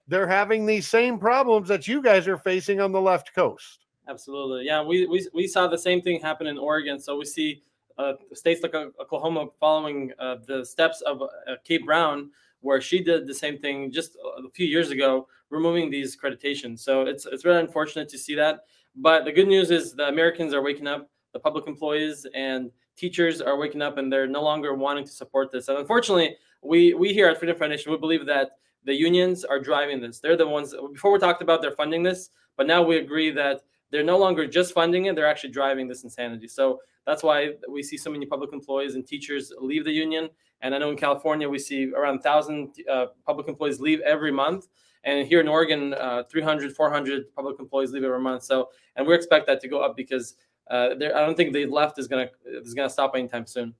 [0.08, 3.86] they're having these same problems that you guys are facing on the left coast.
[4.08, 4.66] Absolutely.
[4.66, 7.00] Yeah, we, we, we saw the same thing happen in Oregon.
[7.00, 7.64] So we see
[7.98, 11.28] uh, states like Oklahoma following uh, the steps of uh,
[11.64, 12.30] Kate Brown,
[12.62, 16.80] where she did the same thing just a few years ago, removing these accreditations.
[16.80, 18.62] So it's, it's really unfortunate to see that.
[18.96, 23.42] But the good news is the Americans are waking up, the public employees and teachers
[23.42, 25.68] are waking up and they're no longer wanting to support this.
[25.68, 28.52] And unfortunately, we, we here at Freedom Foundation, we believe that
[28.86, 30.20] the unions are driving this.
[30.20, 33.62] They're the ones, before we talked about they're funding this, but now we agree that
[33.92, 36.48] they're no longer just funding it, they're actually driving this insanity.
[36.48, 40.30] So that's why we see so many public employees and teachers leave the union.
[40.62, 44.68] And I know in California, we see around 1,000 uh, public employees leave every month.
[45.06, 48.44] And here in Oregon, uh, 300, 400 public employees leave every month.
[48.44, 50.36] So, and we expect that to go up because
[50.70, 53.76] uh, I don't think the left is going to is to stop anytime soon.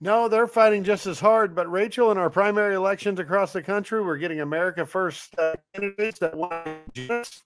[0.00, 1.54] No, they're fighting just as hard.
[1.54, 6.18] But Rachel, in our primary elections across the country, we're getting America First uh, candidates
[6.18, 6.66] that want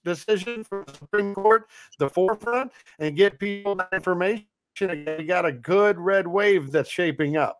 [0.03, 1.67] decision from the Supreme Court,
[1.99, 4.47] the forefront, and get people that information.
[4.79, 7.59] You got a good red wave that's shaping up.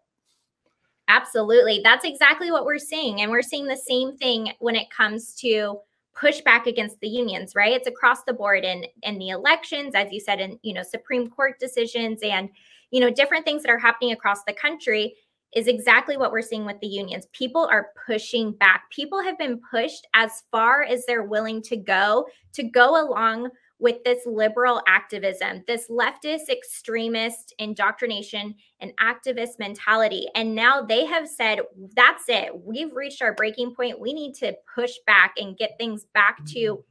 [1.08, 1.82] Absolutely.
[1.84, 3.22] That's exactly what we're seeing.
[3.22, 5.80] And we're seeing the same thing when it comes to
[6.20, 10.12] push back against the unions right it's across the board in in the elections as
[10.12, 12.50] you said in you know supreme court decisions and
[12.90, 15.14] you know different things that are happening across the country
[15.56, 19.62] is exactly what we're seeing with the unions people are pushing back people have been
[19.70, 23.48] pushed as far as they're willing to go to go along
[23.80, 30.28] with this liberal activism, this leftist extremist indoctrination and activist mentality.
[30.34, 31.60] And now they have said,
[31.96, 32.52] that's it.
[32.66, 34.00] We've reached our breaking point.
[34.00, 36.84] We need to push back and get things back to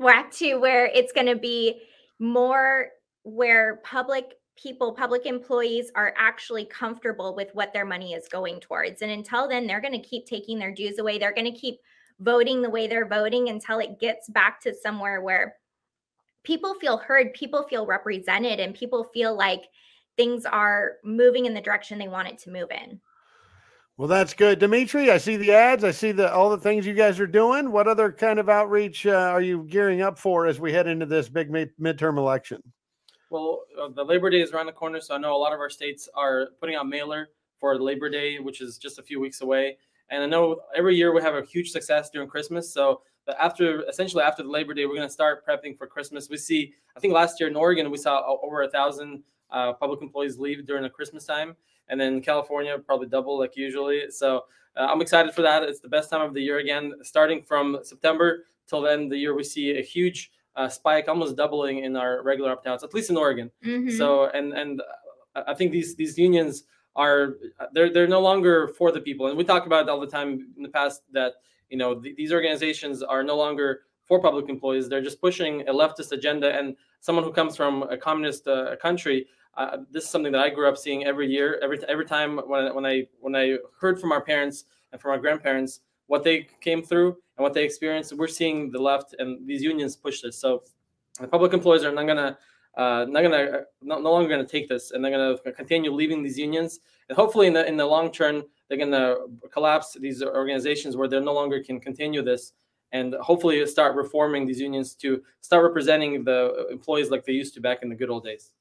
[0.00, 1.80] back to where it's going to be
[2.18, 2.88] more
[3.22, 9.00] where public people, public employees are actually comfortable with what their money is going towards.
[9.00, 11.18] And until then, they're going to keep taking their dues away.
[11.18, 11.80] They're going to keep
[12.22, 15.56] voting the way they're voting until it gets back to somewhere where
[16.44, 19.64] people feel heard, people feel represented, and people feel like
[20.16, 23.00] things are moving in the direction they want it to move in.
[23.96, 25.10] Well, that's good, Dimitri.
[25.10, 25.84] I see the ads.
[25.84, 27.70] I see the all the things you guys are doing.
[27.70, 31.06] What other kind of outreach uh, are you gearing up for as we head into
[31.06, 32.62] this big mid- midterm election?
[33.30, 35.60] Well, uh, the Labor Day is around the corner, so I know a lot of
[35.60, 37.28] our states are putting out mailer
[37.60, 39.76] for Labor Day, which is just a few weeks away.
[40.12, 42.72] And I know every year we have a huge success during Christmas.
[42.72, 43.00] So
[43.40, 46.28] after essentially after the Labor Day, we're going to start prepping for Christmas.
[46.28, 50.02] We see, I think last year in Oregon, we saw over a thousand uh, public
[50.02, 51.56] employees leave during the Christmas time.
[51.88, 54.10] And then California, probably double like usually.
[54.10, 54.44] So
[54.76, 55.62] uh, I'm excited for that.
[55.62, 59.10] It's the best time of the year again, starting from September till the end of
[59.10, 62.84] the year we see a huge uh, spike, almost doubling in our regular opt outs,
[62.84, 63.50] at least in Oregon.
[63.64, 63.96] Mm-hmm.
[63.96, 64.82] So, and, and
[65.34, 66.64] I think these, these unions,
[66.96, 67.36] are
[67.72, 69.26] they're they're no longer for the people.
[69.26, 71.34] And we talk about it all the time in the past that
[71.70, 74.88] you know th- these organizations are no longer for public employees.
[74.88, 76.52] They're just pushing a leftist agenda.
[76.56, 79.26] And someone who comes from a communist uh, country,
[79.56, 81.58] uh, this is something that I grew up seeing every year.
[81.62, 85.18] Every every time when when I when I heard from our parents and from our
[85.18, 89.62] grandparents what they came through and what they experienced, we're seeing the left and these
[89.62, 90.38] unions push this.
[90.38, 90.62] So
[91.20, 92.38] the public employees are not gonna
[92.76, 96.22] uh, not gonna uh, no, no longer gonna take this, and they're gonna continue leaving
[96.22, 96.80] these unions.
[97.08, 99.16] And hopefully, in the in the long term, they're gonna
[99.52, 102.52] collapse these organizations where they no longer can continue this,
[102.92, 107.60] and hopefully start reforming these unions to start representing the employees like they used to
[107.60, 108.52] back in the good old days.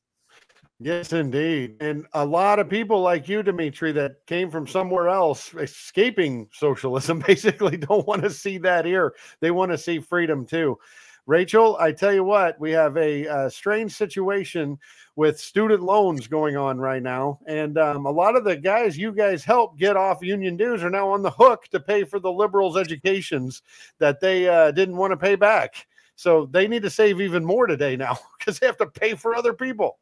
[0.84, 1.76] Yes, indeed.
[1.80, 7.20] And a lot of people like you, Dimitri, that came from somewhere else, escaping socialism,
[7.28, 9.14] basically don't want to see that here.
[9.42, 10.80] They want to see freedom too.
[11.28, 14.78] Rachel, I tell you what, we have a, a strange situation
[15.16, 17.40] with student loans going on right now.
[17.48, 20.90] And um, a lot of the guys you guys help get off union dues are
[20.90, 23.62] now on the hook to pay for the liberals' educations
[24.00, 25.88] that they uh, didn't want to pay back.
[26.16, 29.36] So they need to save even more today now because they have to pay for
[29.36, 30.00] other people.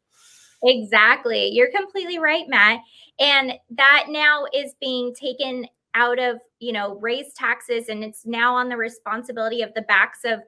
[0.64, 1.50] Exactly.
[1.50, 2.82] You're completely right, Matt.
[3.20, 5.66] And that now is being taken
[5.96, 10.20] out of, you know, raise taxes and it's now on the responsibility of the backs
[10.24, 10.42] of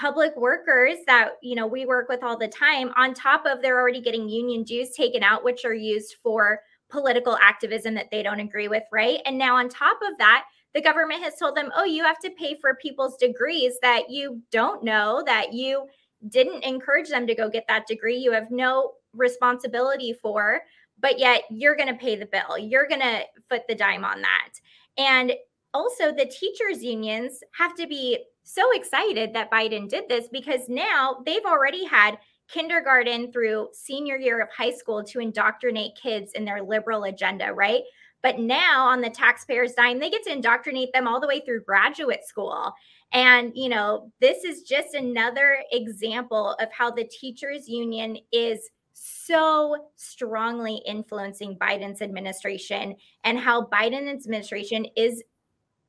[0.00, 3.78] public workers that you know we work with all the time on top of they're
[3.78, 8.40] already getting union dues taken out which are used for political activism that they don't
[8.40, 9.20] agree with right?
[9.26, 10.44] And now on top of that
[10.74, 14.40] the government has told them oh you have to pay for people's degrees that you
[14.50, 15.86] don't know that you
[16.28, 20.62] didn't encourage them to go get that degree you have no responsibility for
[21.00, 22.58] but yet you're going to pay the bill.
[22.58, 24.50] You're going to foot the dime on that.
[24.98, 25.32] And
[25.72, 31.18] also the teachers unions have to be so excited that Biden did this because now
[31.24, 32.18] they've already had
[32.48, 37.82] kindergarten through senior year of high school to indoctrinate kids in their liberal agenda, right?
[38.22, 41.62] But now on the taxpayers' dime, they get to indoctrinate them all the way through
[41.62, 42.72] graduate school.
[43.12, 49.88] And, you know, this is just another example of how the teachers' union is so
[49.96, 55.22] strongly influencing Biden's administration and how Biden's administration is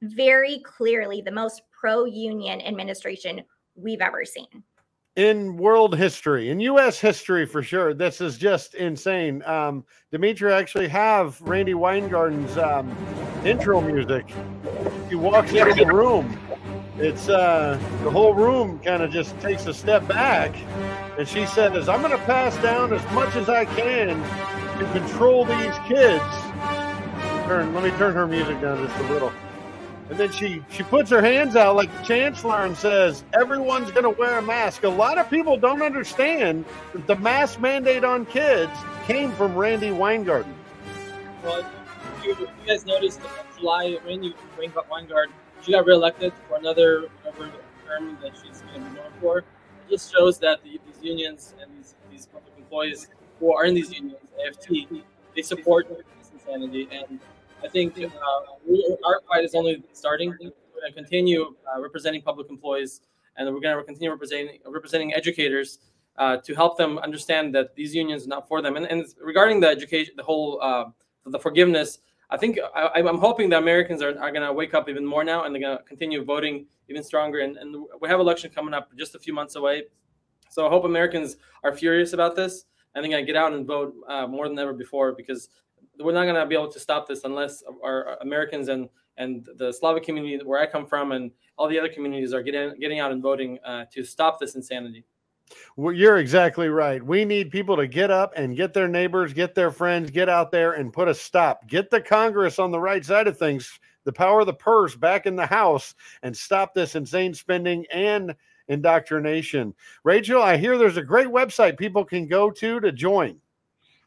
[0.01, 3.41] very clearly the most pro union administration
[3.75, 4.63] we've ever seen.
[5.17, 6.99] In world history, in U.S.
[6.99, 9.43] history for sure, this is just insane.
[9.43, 12.95] Um, Dimitri actually have Randi Weingarten's um,
[13.43, 14.25] intro music.
[15.09, 16.39] He walks into the room.
[16.97, 20.55] It's uh, the whole room kind of just takes a step back,
[21.17, 24.07] and she says, "I'm going to pass down as much as I can
[24.79, 26.23] to control these kids."
[27.47, 27.73] Turn.
[27.73, 29.33] Let me turn her music down just a little.
[30.11, 34.03] And then she she puts her hands out like the chancellor and says, "Everyone's going
[34.03, 38.25] to wear a mask." A lot of people don't understand that the mask mandate on
[38.25, 38.73] kids
[39.07, 40.53] came from Randi Weingarten.
[41.45, 41.65] Well,
[42.25, 44.35] you, you guys noticed, in July, Randi
[44.91, 47.49] Weingarten, she got reelected for another whatever
[47.87, 49.37] term that she's going to be known for.
[49.37, 49.45] It
[49.91, 53.07] just shows that the, these unions and these these public employees
[53.39, 54.89] who are in these unions, AFT,
[55.37, 57.17] they support this insanity and
[57.63, 58.07] I think uh,
[58.67, 60.29] we, our fight is only starting.
[60.29, 60.51] We're going
[60.87, 63.01] to continue uh, representing public employees,
[63.37, 65.79] and we're going to continue representing representing educators
[66.17, 68.75] uh, to help them understand that these unions are not for them.
[68.77, 70.85] And, and regarding the education, the whole uh,
[71.25, 71.99] the forgiveness,
[72.29, 75.23] I think I, am hoping that Americans are, are going to wake up even more
[75.23, 77.39] now, and they're going to continue voting even stronger.
[77.39, 79.83] And, and we have election coming up just a few months away,
[80.49, 82.65] so I hope Americans are furious about this.
[82.95, 85.47] I think I get out and vote uh, more than ever before because
[86.01, 89.71] we're not going to be able to stop this unless our Americans and and the
[89.71, 93.11] Slavic community where I come from and all the other communities are getting getting out
[93.11, 95.05] and voting uh, to stop this insanity.
[95.75, 97.03] Well, you're exactly right.
[97.03, 100.51] We need people to get up and get their neighbors, get their friends, get out
[100.51, 101.67] there and put a stop.
[101.67, 105.25] Get the Congress on the right side of things, the power of the purse back
[105.25, 105.93] in the House,
[106.23, 108.33] and stop this insane spending and
[108.69, 109.73] indoctrination.
[110.03, 113.39] Rachel, I hear there's a great website people can go to to join.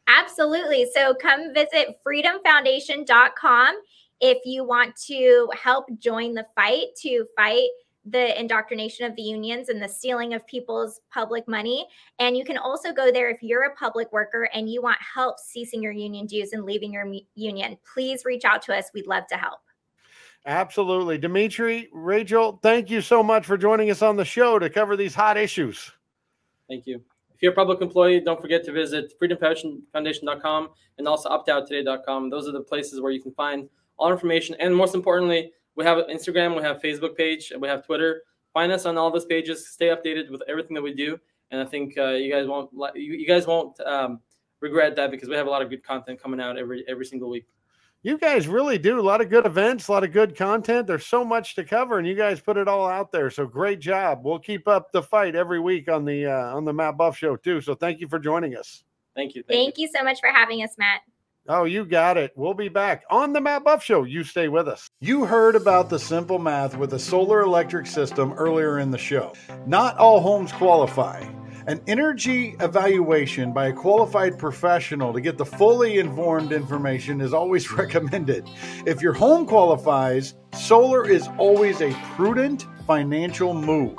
[0.07, 0.87] Absolutely.
[0.93, 3.75] So come visit freedomfoundation.com
[4.21, 7.69] if you want to help join the fight to fight
[8.05, 11.87] the indoctrination of the unions and the stealing of people's public money.
[12.19, 15.39] And you can also go there if you're a public worker and you want help
[15.39, 17.77] ceasing your union dues and leaving your union.
[17.91, 18.91] Please reach out to us.
[18.93, 19.59] We'd love to help.
[20.45, 21.17] Absolutely.
[21.17, 25.15] Dmitriy, Rachel, thank you so much for joining us on the show to cover these
[25.15, 25.91] hot issues.
[26.69, 27.01] Thank you.
[27.35, 32.29] If you're a public employee, don't forget to visit freedomfoundation.com and also optouttoday.com.
[32.29, 33.67] Those are the places where you can find
[33.97, 34.55] all information.
[34.59, 38.21] And most importantly, we have Instagram, we have Facebook page, and we have Twitter.
[38.53, 39.67] Find us on all those pages.
[39.67, 41.19] Stay updated with everything that we do.
[41.51, 44.21] And I think uh, you guys won't you guys won't um,
[44.61, 47.29] regret that because we have a lot of good content coming out every every single
[47.29, 47.45] week
[48.05, 50.85] you guys really do a lot of good events, a lot of good content.
[50.85, 53.31] There's so much to cover, and you guys put it all out there.
[53.31, 54.21] So great job.
[54.23, 57.35] We'll keep up the fight every week on the uh, on the Matt Buff Show
[57.35, 57.61] too.
[57.61, 58.83] So thank you for joining us.
[59.15, 59.41] Thank you.
[59.41, 59.87] Thank, thank you.
[59.87, 61.01] you so much for having us, Matt.
[61.47, 62.31] Oh, you got it.
[62.35, 64.03] We'll be back on the Matt Buff Show.
[64.03, 64.87] You stay with us.
[64.99, 69.33] You heard about the simple math with a solar electric system earlier in the show.
[69.65, 71.27] Not all homes qualify.
[71.67, 77.71] An energy evaluation by a qualified professional to get the fully informed information is always
[77.77, 78.47] recommended.
[78.85, 83.97] If your home qualifies, solar is always a prudent financial move.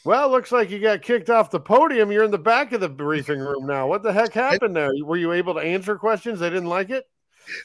[0.04, 2.10] Well, looks like you got kicked off the podium.
[2.10, 3.86] You're in the back of the briefing room now.
[3.86, 4.90] What the heck happened there?
[5.04, 6.40] Were you able to answer questions?
[6.40, 7.06] They didn't like it?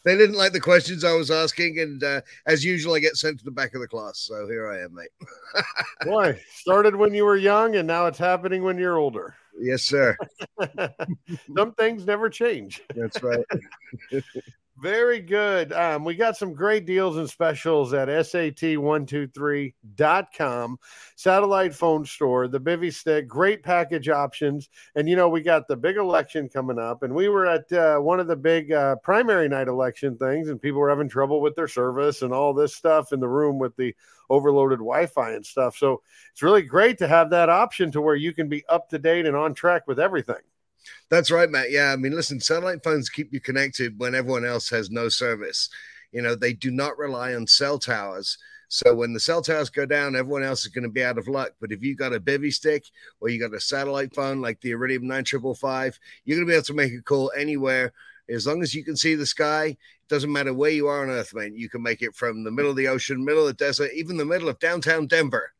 [0.05, 3.39] They didn't like the questions I was asking, and uh, as usual, I get sent
[3.39, 4.19] to the back of the class.
[4.19, 5.09] So here I am, mate.
[6.05, 9.35] Boy, started when you were young, and now it's happening when you're older.
[9.59, 10.15] Yes, sir.
[11.55, 12.81] Some things never change.
[12.95, 13.45] That's right.
[14.79, 15.73] Very good.
[15.73, 20.77] Um, we got some great deals and specials at sat123.com,
[21.15, 24.69] satellite phone store, the Bivy Stick, great package options.
[24.93, 27.97] And, you know, we got the big election coming up, and we were at uh,
[27.97, 31.55] one of the big uh, primary night election things, and people were having trouble with
[31.55, 33.95] their service and all this stuff in the room with the
[34.29, 35.75] overloaded Wi Fi and stuff.
[35.75, 38.99] So it's really great to have that option to where you can be up to
[38.99, 40.35] date and on track with everything.
[41.09, 41.71] That's right, Matt.
[41.71, 45.69] Yeah, I mean, listen, satellite phones keep you connected when everyone else has no service.
[46.11, 48.37] You know, they do not rely on cell towers.
[48.69, 51.27] So when the cell towers go down, everyone else is going to be out of
[51.27, 51.53] luck.
[51.61, 52.85] But if you got a bivy stick
[53.21, 56.63] or you got a satellite phone like the Iridium 9555, you're going to be able
[56.65, 57.93] to make a call anywhere.
[58.29, 59.77] As long as you can see the sky, it
[60.09, 61.55] doesn't matter where you are on Earth, man.
[61.55, 64.17] You can make it from the middle of the ocean, middle of the desert, even
[64.17, 65.53] the middle of downtown Denver.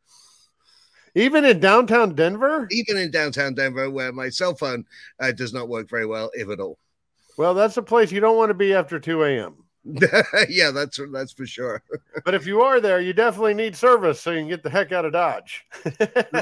[1.18, 2.68] Even in downtown Denver?
[2.70, 4.86] Even in downtown Denver, where my cell phone
[5.20, 6.78] uh, does not work very well, if at all.
[7.38, 9.56] Well, that's a place you don't want to be after 2 a.m.
[10.50, 11.82] yeah, that's that's for sure.
[12.26, 14.92] but if you are there, you definitely need service so you can get the heck
[14.92, 15.66] out of Dodge.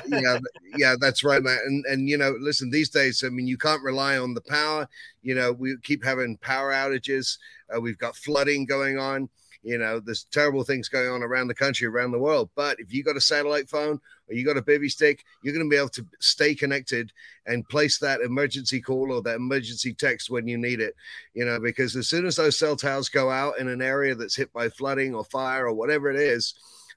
[0.07, 0.39] yeah,
[0.75, 1.59] yeah, that's right, man.
[1.65, 4.89] And and you know, listen, these days, I mean, you can't rely on the power.
[5.21, 7.37] You know, we keep having power outages.
[7.73, 9.29] Uh, we've got flooding going on.
[9.61, 12.49] You know, there's terrible things going on around the country, around the world.
[12.55, 15.65] But if you got a satellite phone or you got a bivy stick, you're going
[15.65, 17.11] to be able to stay connected
[17.45, 20.95] and place that emergency call or that emergency text when you need it.
[21.33, 24.35] You know, because as soon as those cell towers go out in an area that's
[24.35, 26.53] hit by flooding or fire or whatever it is,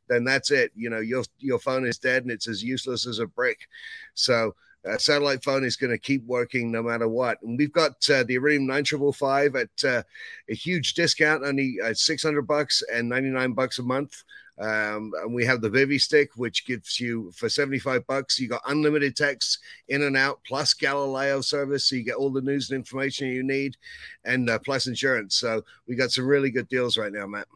[0.09, 0.73] then that's it.
[0.75, 3.69] You know, your your phone is dead and it's as useless as a brick.
[4.15, 4.55] So
[4.89, 7.43] uh, satellite phone is going to keep working no matter what.
[7.43, 10.03] And we've got uh, the Iridium 9555 at uh,
[10.49, 14.23] a huge discount, only uh, 600 bucks and 99 bucks a month.
[14.61, 18.63] Um, and we have the Bivy stick, which gives you for 75 bucks, you got
[18.67, 21.85] unlimited texts in and out, plus Galileo service.
[21.85, 23.77] So you get all the news and information you need,
[24.25, 25.37] and uh, plus insurance.
[25.37, 27.47] So we got some really good deals right now, Matt.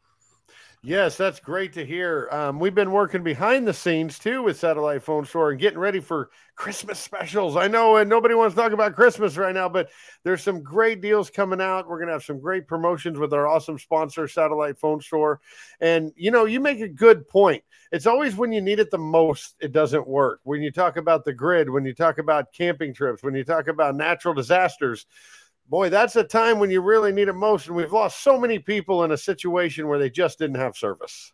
[0.84, 2.28] Yes, that's great to hear.
[2.32, 6.00] Um, we've been working behind the scenes too with Satellite Phone Store and getting ready
[6.00, 7.54] for Christmas specials.
[7.56, 9.90] I know, and nobody wants to talk about Christmas right now, but
[10.24, 11.86] there's some great deals coming out.
[11.88, 15.40] We're going to have some great promotions with our awesome sponsor, Satellite Phone Store.
[15.80, 17.62] And, you know, you make a good point.
[17.92, 20.40] It's always when you need it the most, it doesn't work.
[20.42, 23.68] When you talk about the grid, when you talk about camping trips, when you talk
[23.68, 25.06] about natural disasters,
[25.68, 27.28] boy, that's a time when you really need.
[27.28, 27.40] And
[27.70, 31.32] we've lost so many people in a situation where they just didn't have service.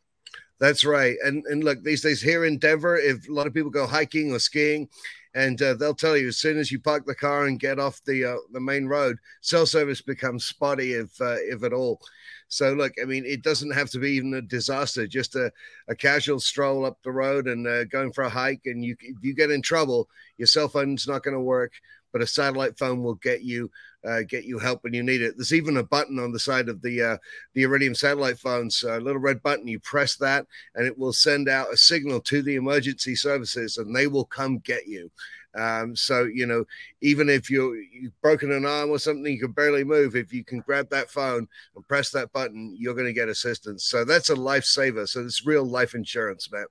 [0.60, 1.16] That's right.
[1.24, 4.32] And and look, these days here in Denver, if a lot of people go hiking
[4.32, 4.88] or skiing,
[5.34, 8.02] and uh, they'll tell you as soon as you park the car and get off
[8.04, 12.00] the uh, the main road, cell service becomes spotty, if uh, if at all.
[12.48, 15.52] So look, I mean, it doesn't have to be even a disaster, just a,
[15.86, 19.34] a casual stroll up the road and uh, going for a hike, and you you
[19.34, 20.08] get in trouble,
[20.38, 21.74] your cell phone's not going to work,
[22.12, 23.70] but a satellite phone will get you
[24.06, 25.34] uh, get you help when you need it.
[25.36, 27.16] There's even a button on the side of the uh,
[27.54, 29.66] the Iridium satellite phones, So a little red button.
[29.66, 33.94] You press that, and it will send out a signal to the emergency services, and
[33.94, 35.10] they will come get you.
[35.54, 36.64] Um, so you know,
[37.00, 40.14] even if you're you've broken an arm or something, you can barely move.
[40.14, 43.84] If you can grab that phone and press that button, you're going to get assistance.
[43.84, 45.08] So that's a lifesaver.
[45.08, 46.66] So it's real life insurance, man.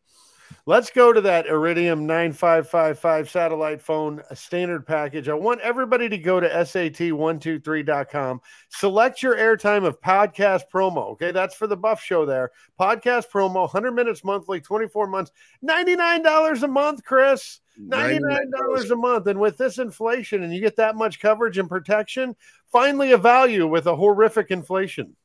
[0.67, 5.29] Let's go to that Iridium 9555 satellite phone standard package.
[5.29, 8.41] I want everybody to go to sat123.com.
[8.67, 11.11] Select your airtime of podcast promo.
[11.11, 12.51] Okay, that's for the buff show there.
[12.77, 15.31] Podcast promo, 100 minutes monthly, 24 months,
[15.65, 17.61] $99 a month, Chris.
[17.81, 19.27] $99 a month.
[19.27, 22.35] And with this inflation, and you get that much coverage and protection,
[22.73, 25.15] finally a value with a horrific inflation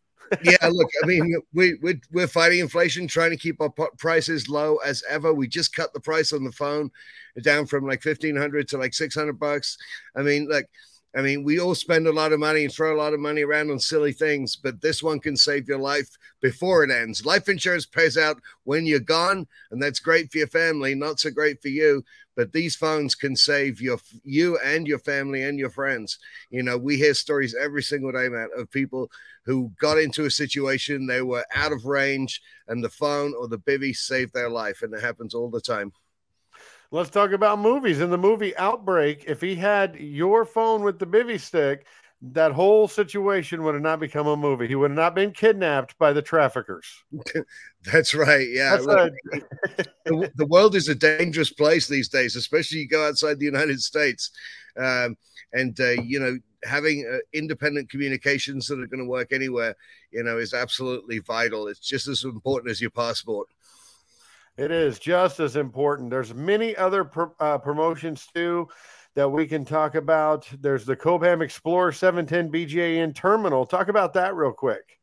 [0.43, 4.77] yeah, look, I mean, we, we, we're fighting inflation, trying to keep our prices low
[4.77, 5.33] as ever.
[5.33, 6.91] We just cut the price on the phone
[7.43, 9.79] down from like 1500 to like 600 bucks.
[10.17, 10.69] I mean, like,
[11.15, 13.43] I mean, we all spend a lot of money and throw a lot of money
[13.43, 16.09] around on silly things, but this one can save your life
[16.41, 17.27] before it ends.
[17.27, 21.31] Life insurance pays out when you're gone, and that's great for your family, not so
[21.31, 22.03] great for you.
[22.35, 26.19] But these phones can save your you and your family and your friends.
[26.49, 29.11] You know, we hear stories every single day, Matt, of people
[29.45, 33.59] who got into a situation they were out of range, and the phone or the
[33.59, 35.93] bivy saved their life, and it happens all the time.
[36.93, 38.01] Let's talk about movies.
[38.01, 41.87] In the movie Outbreak, if he had your phone with the bivy stick,
[42.21, 44.69] that whole situation would have not become a movie.
[44.69, 46.87] He would have not been kidnapped by the traffickers.
[47.91, 48.47] That's right.
[48.47, 48.77] Yeah.
[48.77, 49.13] That's Look,
[50.05, 53.81] the, the world is a dangerous place these days, especially you go outside the United
[53.81, 54.31] States.
[54.77, 55.17] Um,
[55.55, 59.75] and, uh, you know, having uh, independent communications that are going to work anywhere,
[60.11, 61.69] you know, is absolutely vital.
[61.69, 63.49] It's just as important as your passport.
[64.59, 66.11] It is just as important.
[66.11, 67.11] There's many other
[67.41, 68.69] uh, promotions too
[69.15, 70.47] that we can talk about.
[70.61, 73.65] There's the Cobham Explorer 710 BGAN terminal.
[73.65, 74.99] Talk about that real quick.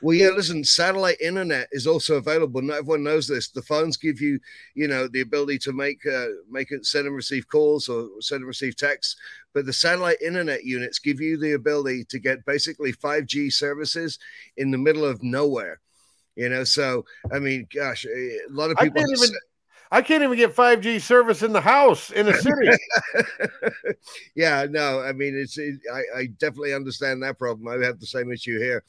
[0.00, 2.60] Well, yeah, listen, satellite internet is also available.
[2.60, 3.48] Not everyone knows this.
[3.48, 4.38] The phones give you,
[4.74, 8.40] you know, the ability to make uh, make it send and receive calls or send
[8.40, 9.16] and receive texts.
[9.54, 14.18] But the satellite internet units give you the ability to get basically 5G services
[14.56, 15.80] in the middle of nowhere.
[16.36, 19.02] You know, so I mean, gosh, a lot of I people.
[19.02, 19.36] can't even
[19.92, 22.70] I can't even get 5G service in the house in a city.
[24.34, 27.68] yeah, no, I mean, it's it, I, I definitely understand that problem.
[27.68, 28.82] I have the same issue here,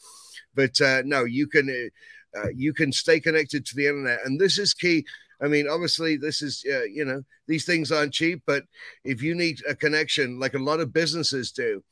[0.56, 1.92] but uh, no, you can
[2.36, 5.06] uh, you can stay connected to the internet, and this is key.
[5.42, 8.64] I mean, obviously, this is uh, you know these things aren't cheap, but
[9.04, 11.84] if you need a connection, like a lot of businesses do,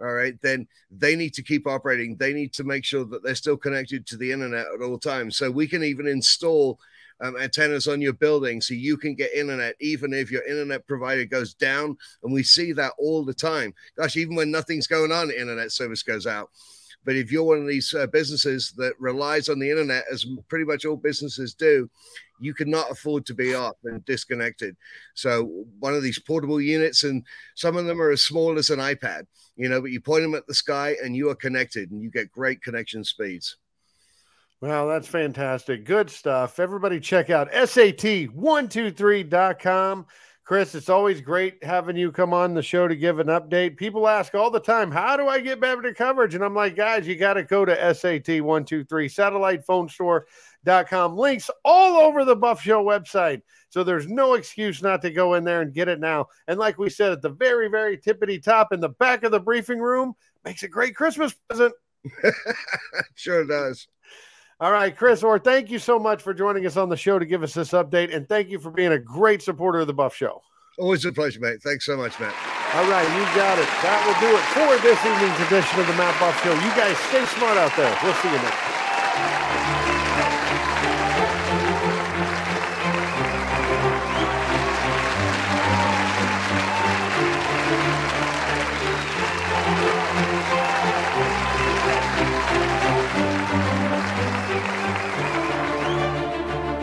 [0.00, 2.16] all right, then they need to keep operating.
[2.16, 5.36] They need to make sure that they're still connected to the internet at all times.
[5.36, 6.80] So we can even install
[7.20, 11.24] um, antennas on your building so you can get internet even if your internet provider
[11.24, 11.96] goes down.
[12.22, 13.72] And we see that all the time.
[13.96, 16.50] Gosh, even when nothing's going on, internet service goes out.
[17.04, 20.64] But if you're one of these uh, businesses that relies on the internet, as pretty
[20.64, 21.88] much all businesses do,
[22.40, 24.76] you cannot afford to be off and disconnected.
[25.14, 27.24] So one of these portable units, and
[27.54, 30.34] some of them are as small as an iPad, you know, but you point them
[30.34, 33.56] at the sky and you are connected and you get great connection speeds.
[34.60, 35.84] Well, that's fantastic.
[35.84, 36.58] Good stuff.
[36.58, 40.06] Everybody check out SAT123.com.
[40.44, 43.78] Chris, it's always great having you come on the show to give an update.
[43.78, 46.34] People ask all the time, how do I get better coverage?
[46.34, 51.16] And I'm like, guys, you got to go to SAT123, satellite phone store.com.
[51.16, 53.40] Links all over the Buff Show website.
[53.70, 56.26] So there's no excuse not to go in there and get it now.
[56.46, 59.40] And like we said at the very, very tippity top in the back of the
[59.40, 60.12] briefing room,
[60.44, 61.72] makes a great Christmas present.
[63.14, 63.88] sure does.
[64.64, 67.26] All right, Chris Hoar, thank you so much for joining us on the show to
[67.26, 68.16] give us this update.
[68.16, 70.40] And thank you for being a great supporter of the Buff Show.
[70.78, 71.60] Always a pleasure, mate.
[71.62, 72.32] Thanks so much, Matt.
[72.72, 73.68] All right, you got it.
[73.84, 76.54] That will do it for this evening's edition of the Matt Buff Show.
[76.54, 77.94] You guys stay smart out there.
[78.02, 79.83] We'll see you next time.